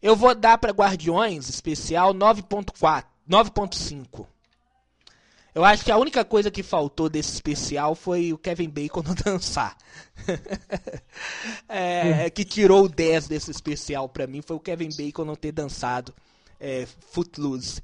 [0.00, 4.26] Eu vou dar para Guardiões especial 9.4, 9.5.
[5.54, 9.14] Eu acho que a única coisa que faltou desse especial foi o Kevin Bacon não
[9.24, 9.76] dançar.
[11.68, 15.52] é, que tirou o 10 desse especial pra mim foi o Kevin Bacon não ter
[15.52, 16.14] dançado
[16.60, 17.82] é, Footloose.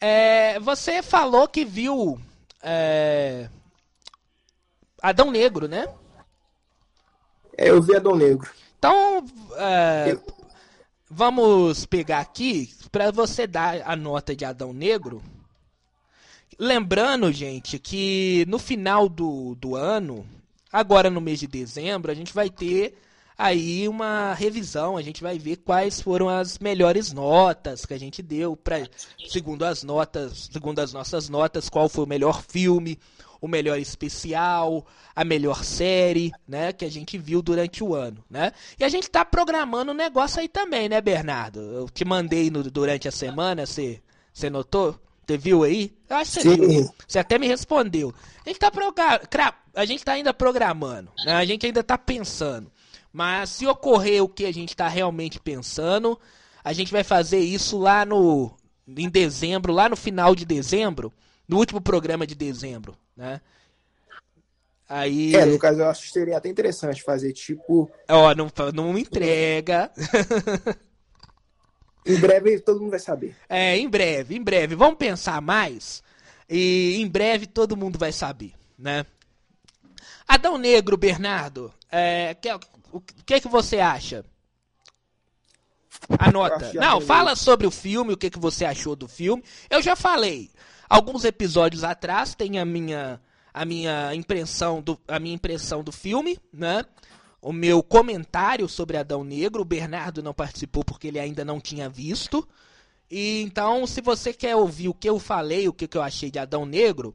[0.00, 2.20] É, você falou que viu
[2.62, 3.48] é,
[5.02, 5.86] Adão Negro, né?
[7.56, 8.50] É, eu vi Adão Negro.
[8.78, 9.24] Então,
[9.56, 10.22] é, eu...
[11.10, 15.22] vamos pegar aqui para você dar a nota de Adão Negro
[16.58, 20.26] Lembrando, gente, que no final do, do ano,
[20.72, 22.94] agora no mês de dezembro, a gente vai ter
[23.36, 28.22] aí uma revisão, a gente vai ver quais foram as melhores notas que a gente
[28.22, 28.88] deu para
[29.26, 32.98] segundo as notas, segundo as nossas notas, qual foi o melhor filme,
[33.40, 38.52] o melhor especial, a melhor série, né, que a gente viu durante o ano, né?
[38.78, 41.60] E a gente tá programando um negócio aí também, né, Bernardo?
[41.60, 44.00] Eu te mandei no, durante a semana, você
[44.32, 44.98] você notou?
[45.26, 45.92] Você viu aí?
[46.08, 46.68] Eu acho que você Sim.
[46.68, 46.94] viu.
[47.06, 48.14] Você até me respondeu.
[48.44, 51.32] A gente tá, a gente tá ainda programando, né?
[51.32, 52.70] a gente ainda tá pensando.
[53.12, 56.18] Mas se ocorrer o que a gente tá realmente pensando,
[56.62, 58.54] a gente vai fazer isso lá no
[58.86, 61.12] em dezembro, lá no final de dezembro,
[61.48, 63.40] no último programa de dezembro, né?
[64.86, 65.34] Aí...
[65.34, 67.90] É, no caso eu acho que seria até interessante fazer tipo.
[68.08, 69.90] Ó, não, não entrega.
[72.06, 73.36] Em breve todo mundo vai saber.
[73.48, 74.74] É, em breve, em breve.
[74.74, 76.02] Vamos pensar mais
[76.48, 79.06] e em breve todo mundo vai saber, né?
[80.26, 82.48] Adão Negro, Bernardo, é, que,
[82.92, 84.24] o que, que você acha?
[86.18, 86.72] Anota.
[86.74, 89.42] Não, fala sobre o filme, o que, que você achou do filme.
[89.70, 90.50] Eu já falei.
[90.88, 93.20] Alguns episódios atrás tem a minha
[93.52, 96.84] a minha impressão do a minha impressão do filme, né?
[97.44, 99.60] O meu comentário sobre Adão Negro.
[99.60, 102.48] O Bernardo não participou porque ele ainda não tinha visto.
[103.10, 106.38] E então, se você quer ouvir o que eu falei, o que, eu achei de
[106.38, 107.14] Adão Negro,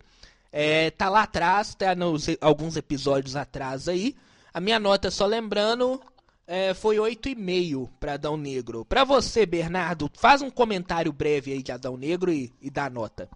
[0.52, 4.16] é, tá lá atrás, tá nos alguns episódios atrás aí.
[4.54, 6.00] A minha nota, só lembrando,
[6.46, 8.86] é, foi 8,5 para Adão Negro.
[8.86, 13.28] Para você, Bernardo, faz um comentário breve aí de Adão Negro e, e dá nota.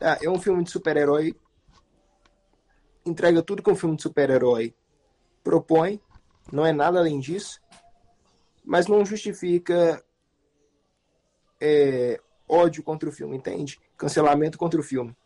[0.00, 1.36] Ah, é um filme de super-herói.
[3.06, 4.74] Entrega tudo que um filme de super-herói
[5.48, 5.98] propõe,
[6.52, 7.58] não é nada além disso,
[8.62, 10.04] mas não justifica
[11.58, 13.80] é, ódio contra o filme, entende?
[13.96, 15.16] Cancelamento contra o filme,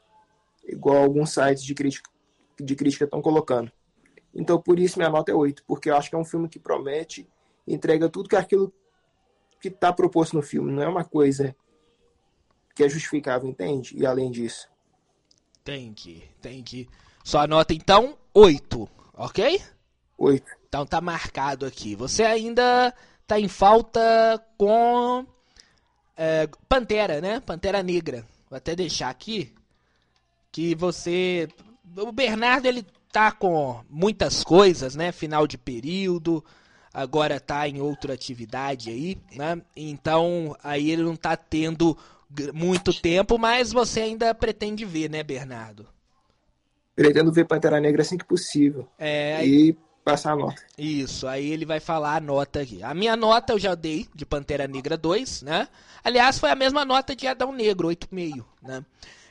[0.65, 2.09] igual alguns sites de crítica
[2.61, 3.73] de crítica estão colocando.
[4.33, 6.61] Então, por isso minha nota é 8, porque eu acho que é um filme que
[6.61, 7.29] promete,
[7.67, 8.73] entrega tudo que é aquilo
[9.61, 11.57] que está proposto no filme, não é uma coisa
[12.77, 13.97] que é justificável, entende?
[13.99, 14.69] E além disso.
[15.63, 16.89] Entendi, entendi.
[17.25, 19.61] Sua nota então, 8, ok?
[20.19, 20.51] Oito.
[20.69, 21.95] Então tá marcado aqui.
[21.95, 22.95] Você ainda
[23.27, 25.27] tá em falta com
[26.17, 27.41] é, Pantera, né?
[27.41, 28.25] Pantera Negra.
[28.49, 29.53] Vou até deixar aqui
[30.51, 31.49] que você.
[31.97, 35.13] O Bernardo ele tá com muitas coisas, né?
[35.13, 36.45] Final de período,
[36.93, 39.61] agora tá em outra atividade aí, né?
[39.77, 41.97] Então aí ele não tá tendo
[42.55, 45.87] muito tempo, mas você ainda pretende ver, né, Bernardo?
[46.95, 48.89] Pretendo ver Pantera Negra assim que possível.
[48.99, 49.45] É.
[49.47, 50.63] E passar a nota.
[50.77, 52.83] Isso, aí ele vai falar a nota aqui.
[52.83, 55.69] A minha nota eu já dei de Pantera Negra 2, né?
[56.05, 58.85] Aliás, foi a mesma nota de Adão Negro, 8,5, né?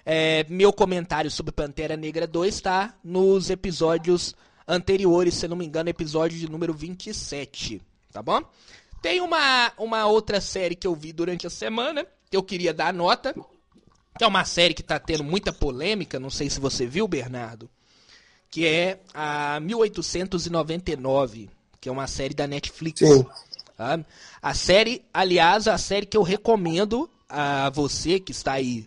[0.06, 4.36] É, meu comentário sobre Pantera Negra 2 está nos episódios
[4.68, 8.42] anteriores, se não me engano, episódio de número 27, tá bom?
[9.02, 12.94] Tem uma, uma outra série que eu vi durante a semana, que eu queria dar
[12.94, 13.34] nota,
[14.18, 17.70] que é uma série que tá tendo muita polêmica, não sei se você viu, Bernardo,
[18.52, 21.50] que é a 1899,
[21.80, 23.00] que é uma série da Netflix.
[23.00, 23.26] Sim.
[23.78, 24.00] Tá?
[24.42, 28.86] A série, aliás, a série que eu recomendo a você que está aí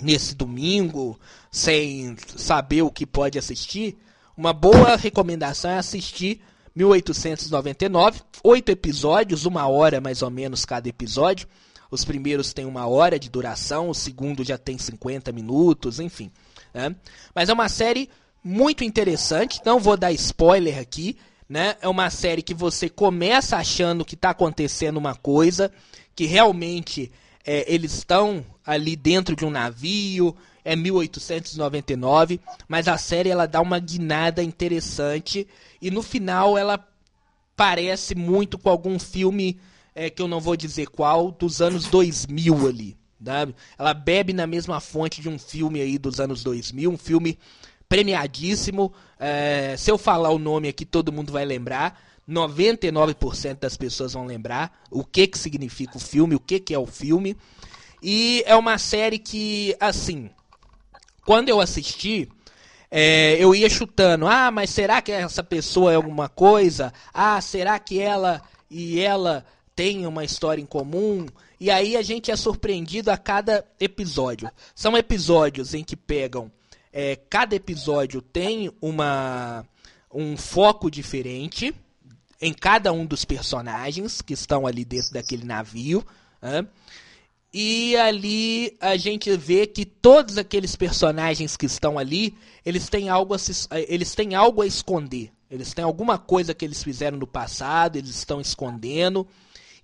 [0.00, 1.18] nesse domingo,
[1.50, 3.96] sem saber o que pode assistir,
[4.36, 6.40] uma boa recomendação é assistir
[6.76, 11.48] 1899, oito episódios, uma hora mais ou menos cada episódio.
[11.90, 16.30] Os primeiros têm uma hora de duração, o segundo já tem 50 minutos, enfim.
[16.72, 16.94] Né?
[17.34, 18.10] Mas é uma série
[18.42, 21.16] muito interessante, não vou dar spoiler aqui,
[21.48, 21.76] né?
[21.80, 25.72] É uma série que você começa achando que está acontecendo uma coisa,
[26.14, 27.10] que realmente
[27.44, 33.60] é, eles estão ali dentro de um navio, é 1899, mas a série ela dá
[33.60, 35.48] uma guinada interessante
[35.80, 36.86] e no final ela
[37.56, 39.58] parece muito com algum filme
[39.94, 42.96] é, que eu não vou dizer qual, dos anos 2000 ali.
[43.24, 43.54] Sabe?
[43.76, 47.36] Ela bebe na mesma fonte de um filme aí dos anos 2000, um filme
[47.88, 48.92] premiadíssimo.
[49.18, 52.00] É, se eu falar o nome aqui, todo mundo vai lembrar.
[52.28, 56.78] 99% das pessoas vão lembrar o que, que significa o filme, o que, que é
[56.78, 57.36] o filme.
[58.02, 60.30] E é uma série que, assim,
[61.24, 62.28] quando eu assisti,
[62.90, 64.26] é, eu ia chutando.
[64.26, 66.92] Ah, mas será que essa pessoa é alguma coisa?
[67.12, 71.26] Ah, será que ela e ela têm uma história em comum?
[71.58, 74.50] E aí a gente é surpreendido a cada episódio.
[74.74, 76.52] São episódios em que pegam.
[76.92, 79.64] É, cada episódio tem uma,
[80.12, 81.74] um foco diferente
[82.40, 86.04] em cada um dos personagens que estão ali dentro daquele navio.
[86.40, 86.66] Né?
[87.52, 93.34] E ali a gente vê que todos aqueles personagens que estão ali, eles têm algo
[93.34, 95.32] a, se, eles têm algo a esconder.
[95.50, 99.26] Eles têm alguma coisa que eles fizeram no passado, eles estão escondendo.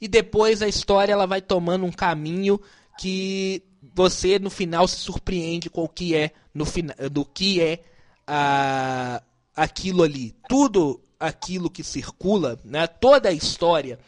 [0.00, 2.60] E depois a história ela vai tomando um caminho
[2.98, 3.62] que
[3.94, 6.64] você no final se surpreende com o que é no
[7.10, 7.82] do que é
[8.26, 9.22] a,
[9.54, 10.34] aquilo ali.
[10.48, 12.86] Tudo aquilo que circula, né?
[12.86, 13.98] Toda a história,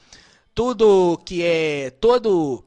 [0.54, 2.64] tudo que é todo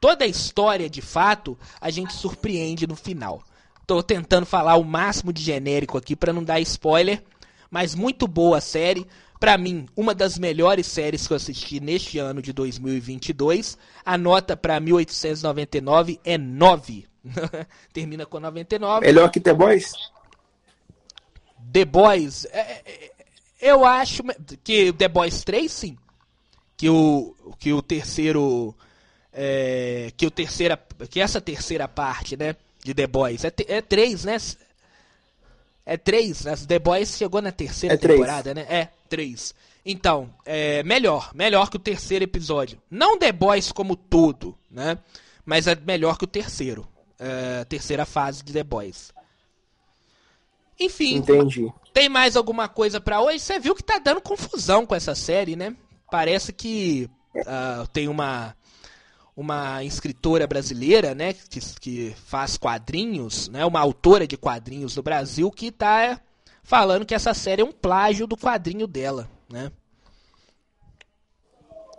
[0.00, 3.42] toda a história de fato, a gente surpreende no final.
[3.86, 7.22] Tô tentando falar o máximo de genérico aqui para não dar spoiler,
[7.70, 9.06] mas muito boa a série.
[9.38, 13.76] Para mim, uma das melhores séries que eu assisti neste ano de 2022.
[14.04, 17.11] A nota para 1899 é 9.
[17.92, 19.06] Termina com 99.
[19.06, 19.92] Melhor que The Boys?
[21.72, 22.44] The Boys.
[22.46, 23.12] É, é,
[23.60, 24.22] eu acho
[24.64, 25.98] que The Boys 3, sim.
[26.76, 28.74] Que o, que o terceiro.
[29.32, 30.76] É, que o terceira.
[31.08, 32.56] Que essa terceira parte, né?
[32.82, 33.44] De The Boys.
[33.44, 34.36] É, é 3, né?
[35.86, 36.46] É 3.
[36.46, 38.66] As The Boys chegou na terceira é temporada, né?
[38.68, 39.54] É, 3.
[39.84, 41.30] Então, é melhor.
[41.34, 42.80] Melhor que o terceiro episódio.
[42.90, 44.98] Não The Boys como todo, né?
[45.44, 46.88] Mas é melhor que o terceiro.
[47.24, 49.12] É, terceira fase de The Boys.
[50.80, 51.16] Enfim.
[51.16, 51.72] Entendi.
[51.94, 53.38] Tem mais alguma coisa para hoje?
[53.38, 55.76] Você viu que tá dando confusão com essa série, né?
[56.10, 58.56] Parece que uh, tem uma
[59.34, 65.50] uma escritora brasileira, né, que, que faz quadrinhos, né, uma autora de quadrinhos do Brasil
[65.50, 66.20] que está
[66.62, 69.72] falando que essa série é um plágio do quadrinho dela, né?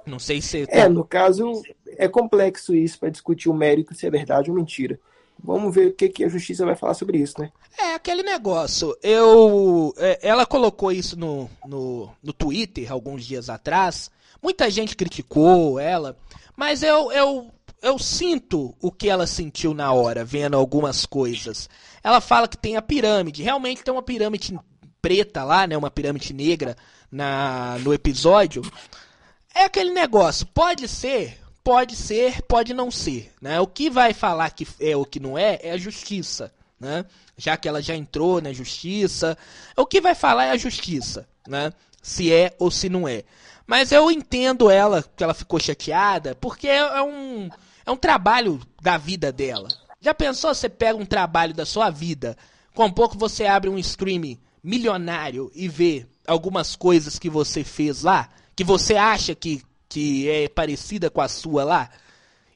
[0.06, 4.12] Não sei se É, no caso é complexo isso para discutir o mérito se é
[4.12, 5.00] verdade ou mentira.
[5.44, 7.52] Vamos ver o que, que a justiça vai falar sobre isso, né?
[7.78, 8.96] É, aquele negócio.
[9.04, 9.94] Eu.
[9.98, 14.10] É, ela colocou isso no, no, no Twitter alguns dias atrás.
[14.42, 16.18] Muita gente criticou ela.
[16.56, 21.70] Mas eu, eu, eu sinto o que ela sentiu na hora, vendo algumas coisas.
[22.02, 23.44] Ela fala que tem a pirâmide.
[23.44, 24.58] Realmente tem uma pirâmide
[25.02, 25.76] preta lá, né?
[25.76, 26.78] Uma pirâmide negra
[27.12, 28.62] na, no episódio.
[29.54, 30.48] É aquele negócio.
[30.48, 33.32] Pode ser Pode ser, pode não ser.
[33.42, 33.60] Né?
[33.60, 36.54] O que vai falar que é o que não é é a justiça.
[36.80, 37.06] Né?
[37.38, 39.38] Já que ela já entrou na justiça.
[39.78, 41.28] O que vai falar é a justiça.
[41.48, 41.72] Né?
[42.02, 43.24] Se é ou se não é.
[43.66, 47.50] Mas eu entendo ela, que ela ficou chateada, porque é, é um,
[47.86, 49.70] é um trabalho da vida dela.
[50.02, 52.38] Já pensou você pega um trabalho da sua vida,
[52.74, 58.30] com pouco você abre um stream milionário e vê algumas coisas que você fez lá,
[58.54, 59.64] que você acha que
[59.94, 61.90] que é parecida com a sua lá,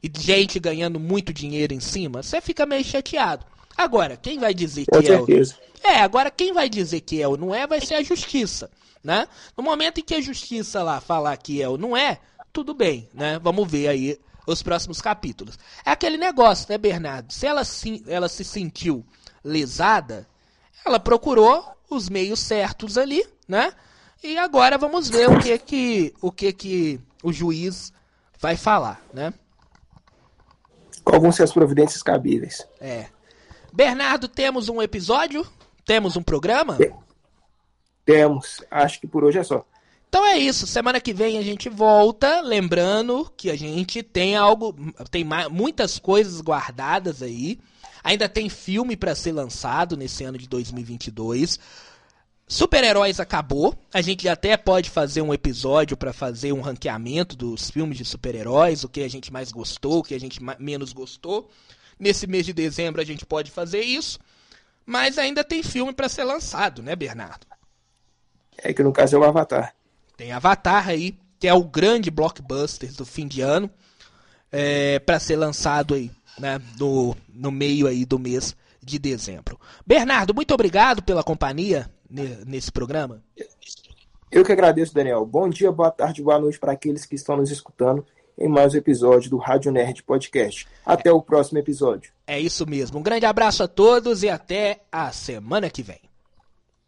[0.02, 3.46] e gente ganhando muito dinheiro em cima, você fica meio chateado.
[3.78, 5.28] Agora, quem vai dizer que é o...
[5.84, 8.72] É, agora quem vai dizer que é ou não é vai ser a justiça,
[9.04, 9.28] né?
[9.56, 12.20] No momento em que a justiça lá falar que é ou não é,
[12.52, 13.38] tudo bem, né?
[13.38, 15.60] Vamos ver aí os próximos capítulos.
[15.86, 17.32] É aquele negócio, né, Bernardo?
[17.32, 19.06] Se ela, se, ela se sentiu
[19.44, 20.28] lesada,
[20.84, 23.72] ela procurou os meios certos ali, né?
[24.24, 27.92] E agora vamos ver o que que o que que o juiz
[28.40, 29.34] vai falar, né?
[31.04, 32.66] Qual vão ser as providências cabíveis?
[32.80, 33.08] É.
[33.74, 35.46] Bernardo, temos um episódio?
[35.86, 36.78] Temos um programa?
[38.06, 38.64] Temos.
[38.72, 39.66] Acho que por hoje é só.
[40.08, 40.66] Então é isso.
[40.66, 42.40] Semana que vem a gente volta.
[42.40, 44.74] Lembrando que a gente tem algo,
[45.12, 47.60] tem muitas coisas guardadas aí.
[48.04, 51.60] Ainda tem filme para ser lançado nesse ano de 2022.
[52.48, 53.76] Super-heróis acabou.
[53.94, 58.86] A gente até pode fazer um episódio para fazer um ranqueamento dos filmes de super-heróis,
[58.86, 61.50] o que a gente mais gostou, o que a gente menos gostou.
[62.00, 64.18] Nesse mês de dezembro a gente pode fazer isso.
[64.86, 67.46] Mas ainda tem filme para ser lançado, né, Bernardo?
[68.58, 69.76] É que no caso é o Avatar.
[70.16, 73.70] Tem Avatar aí, que é o grande blockbuster do fim de ano,
[74.50, 79.60] é, para ser lançado aí, né, no, no meio aí do mês de dezembro.
[79.86, 83.22] Bernardo, muito obrigado pela companhia nesse programa.
[84.32, 85.26] Eu que agradeço, Daniel.
[85.26, 88.06] Bom dia, boa tarde, boa noite para aqueles que estão nos escutando
[88.38, 90.68] em mais um episódio do Rádio Nerd Podcast.
[90.86, 91.14] Até é.
[91.14, 92.12] o próximo episódio.
[92.28, 93.00] É isso mesmo.
[93.00, 96.07] Um grande abraço a todos e até a semana que vem.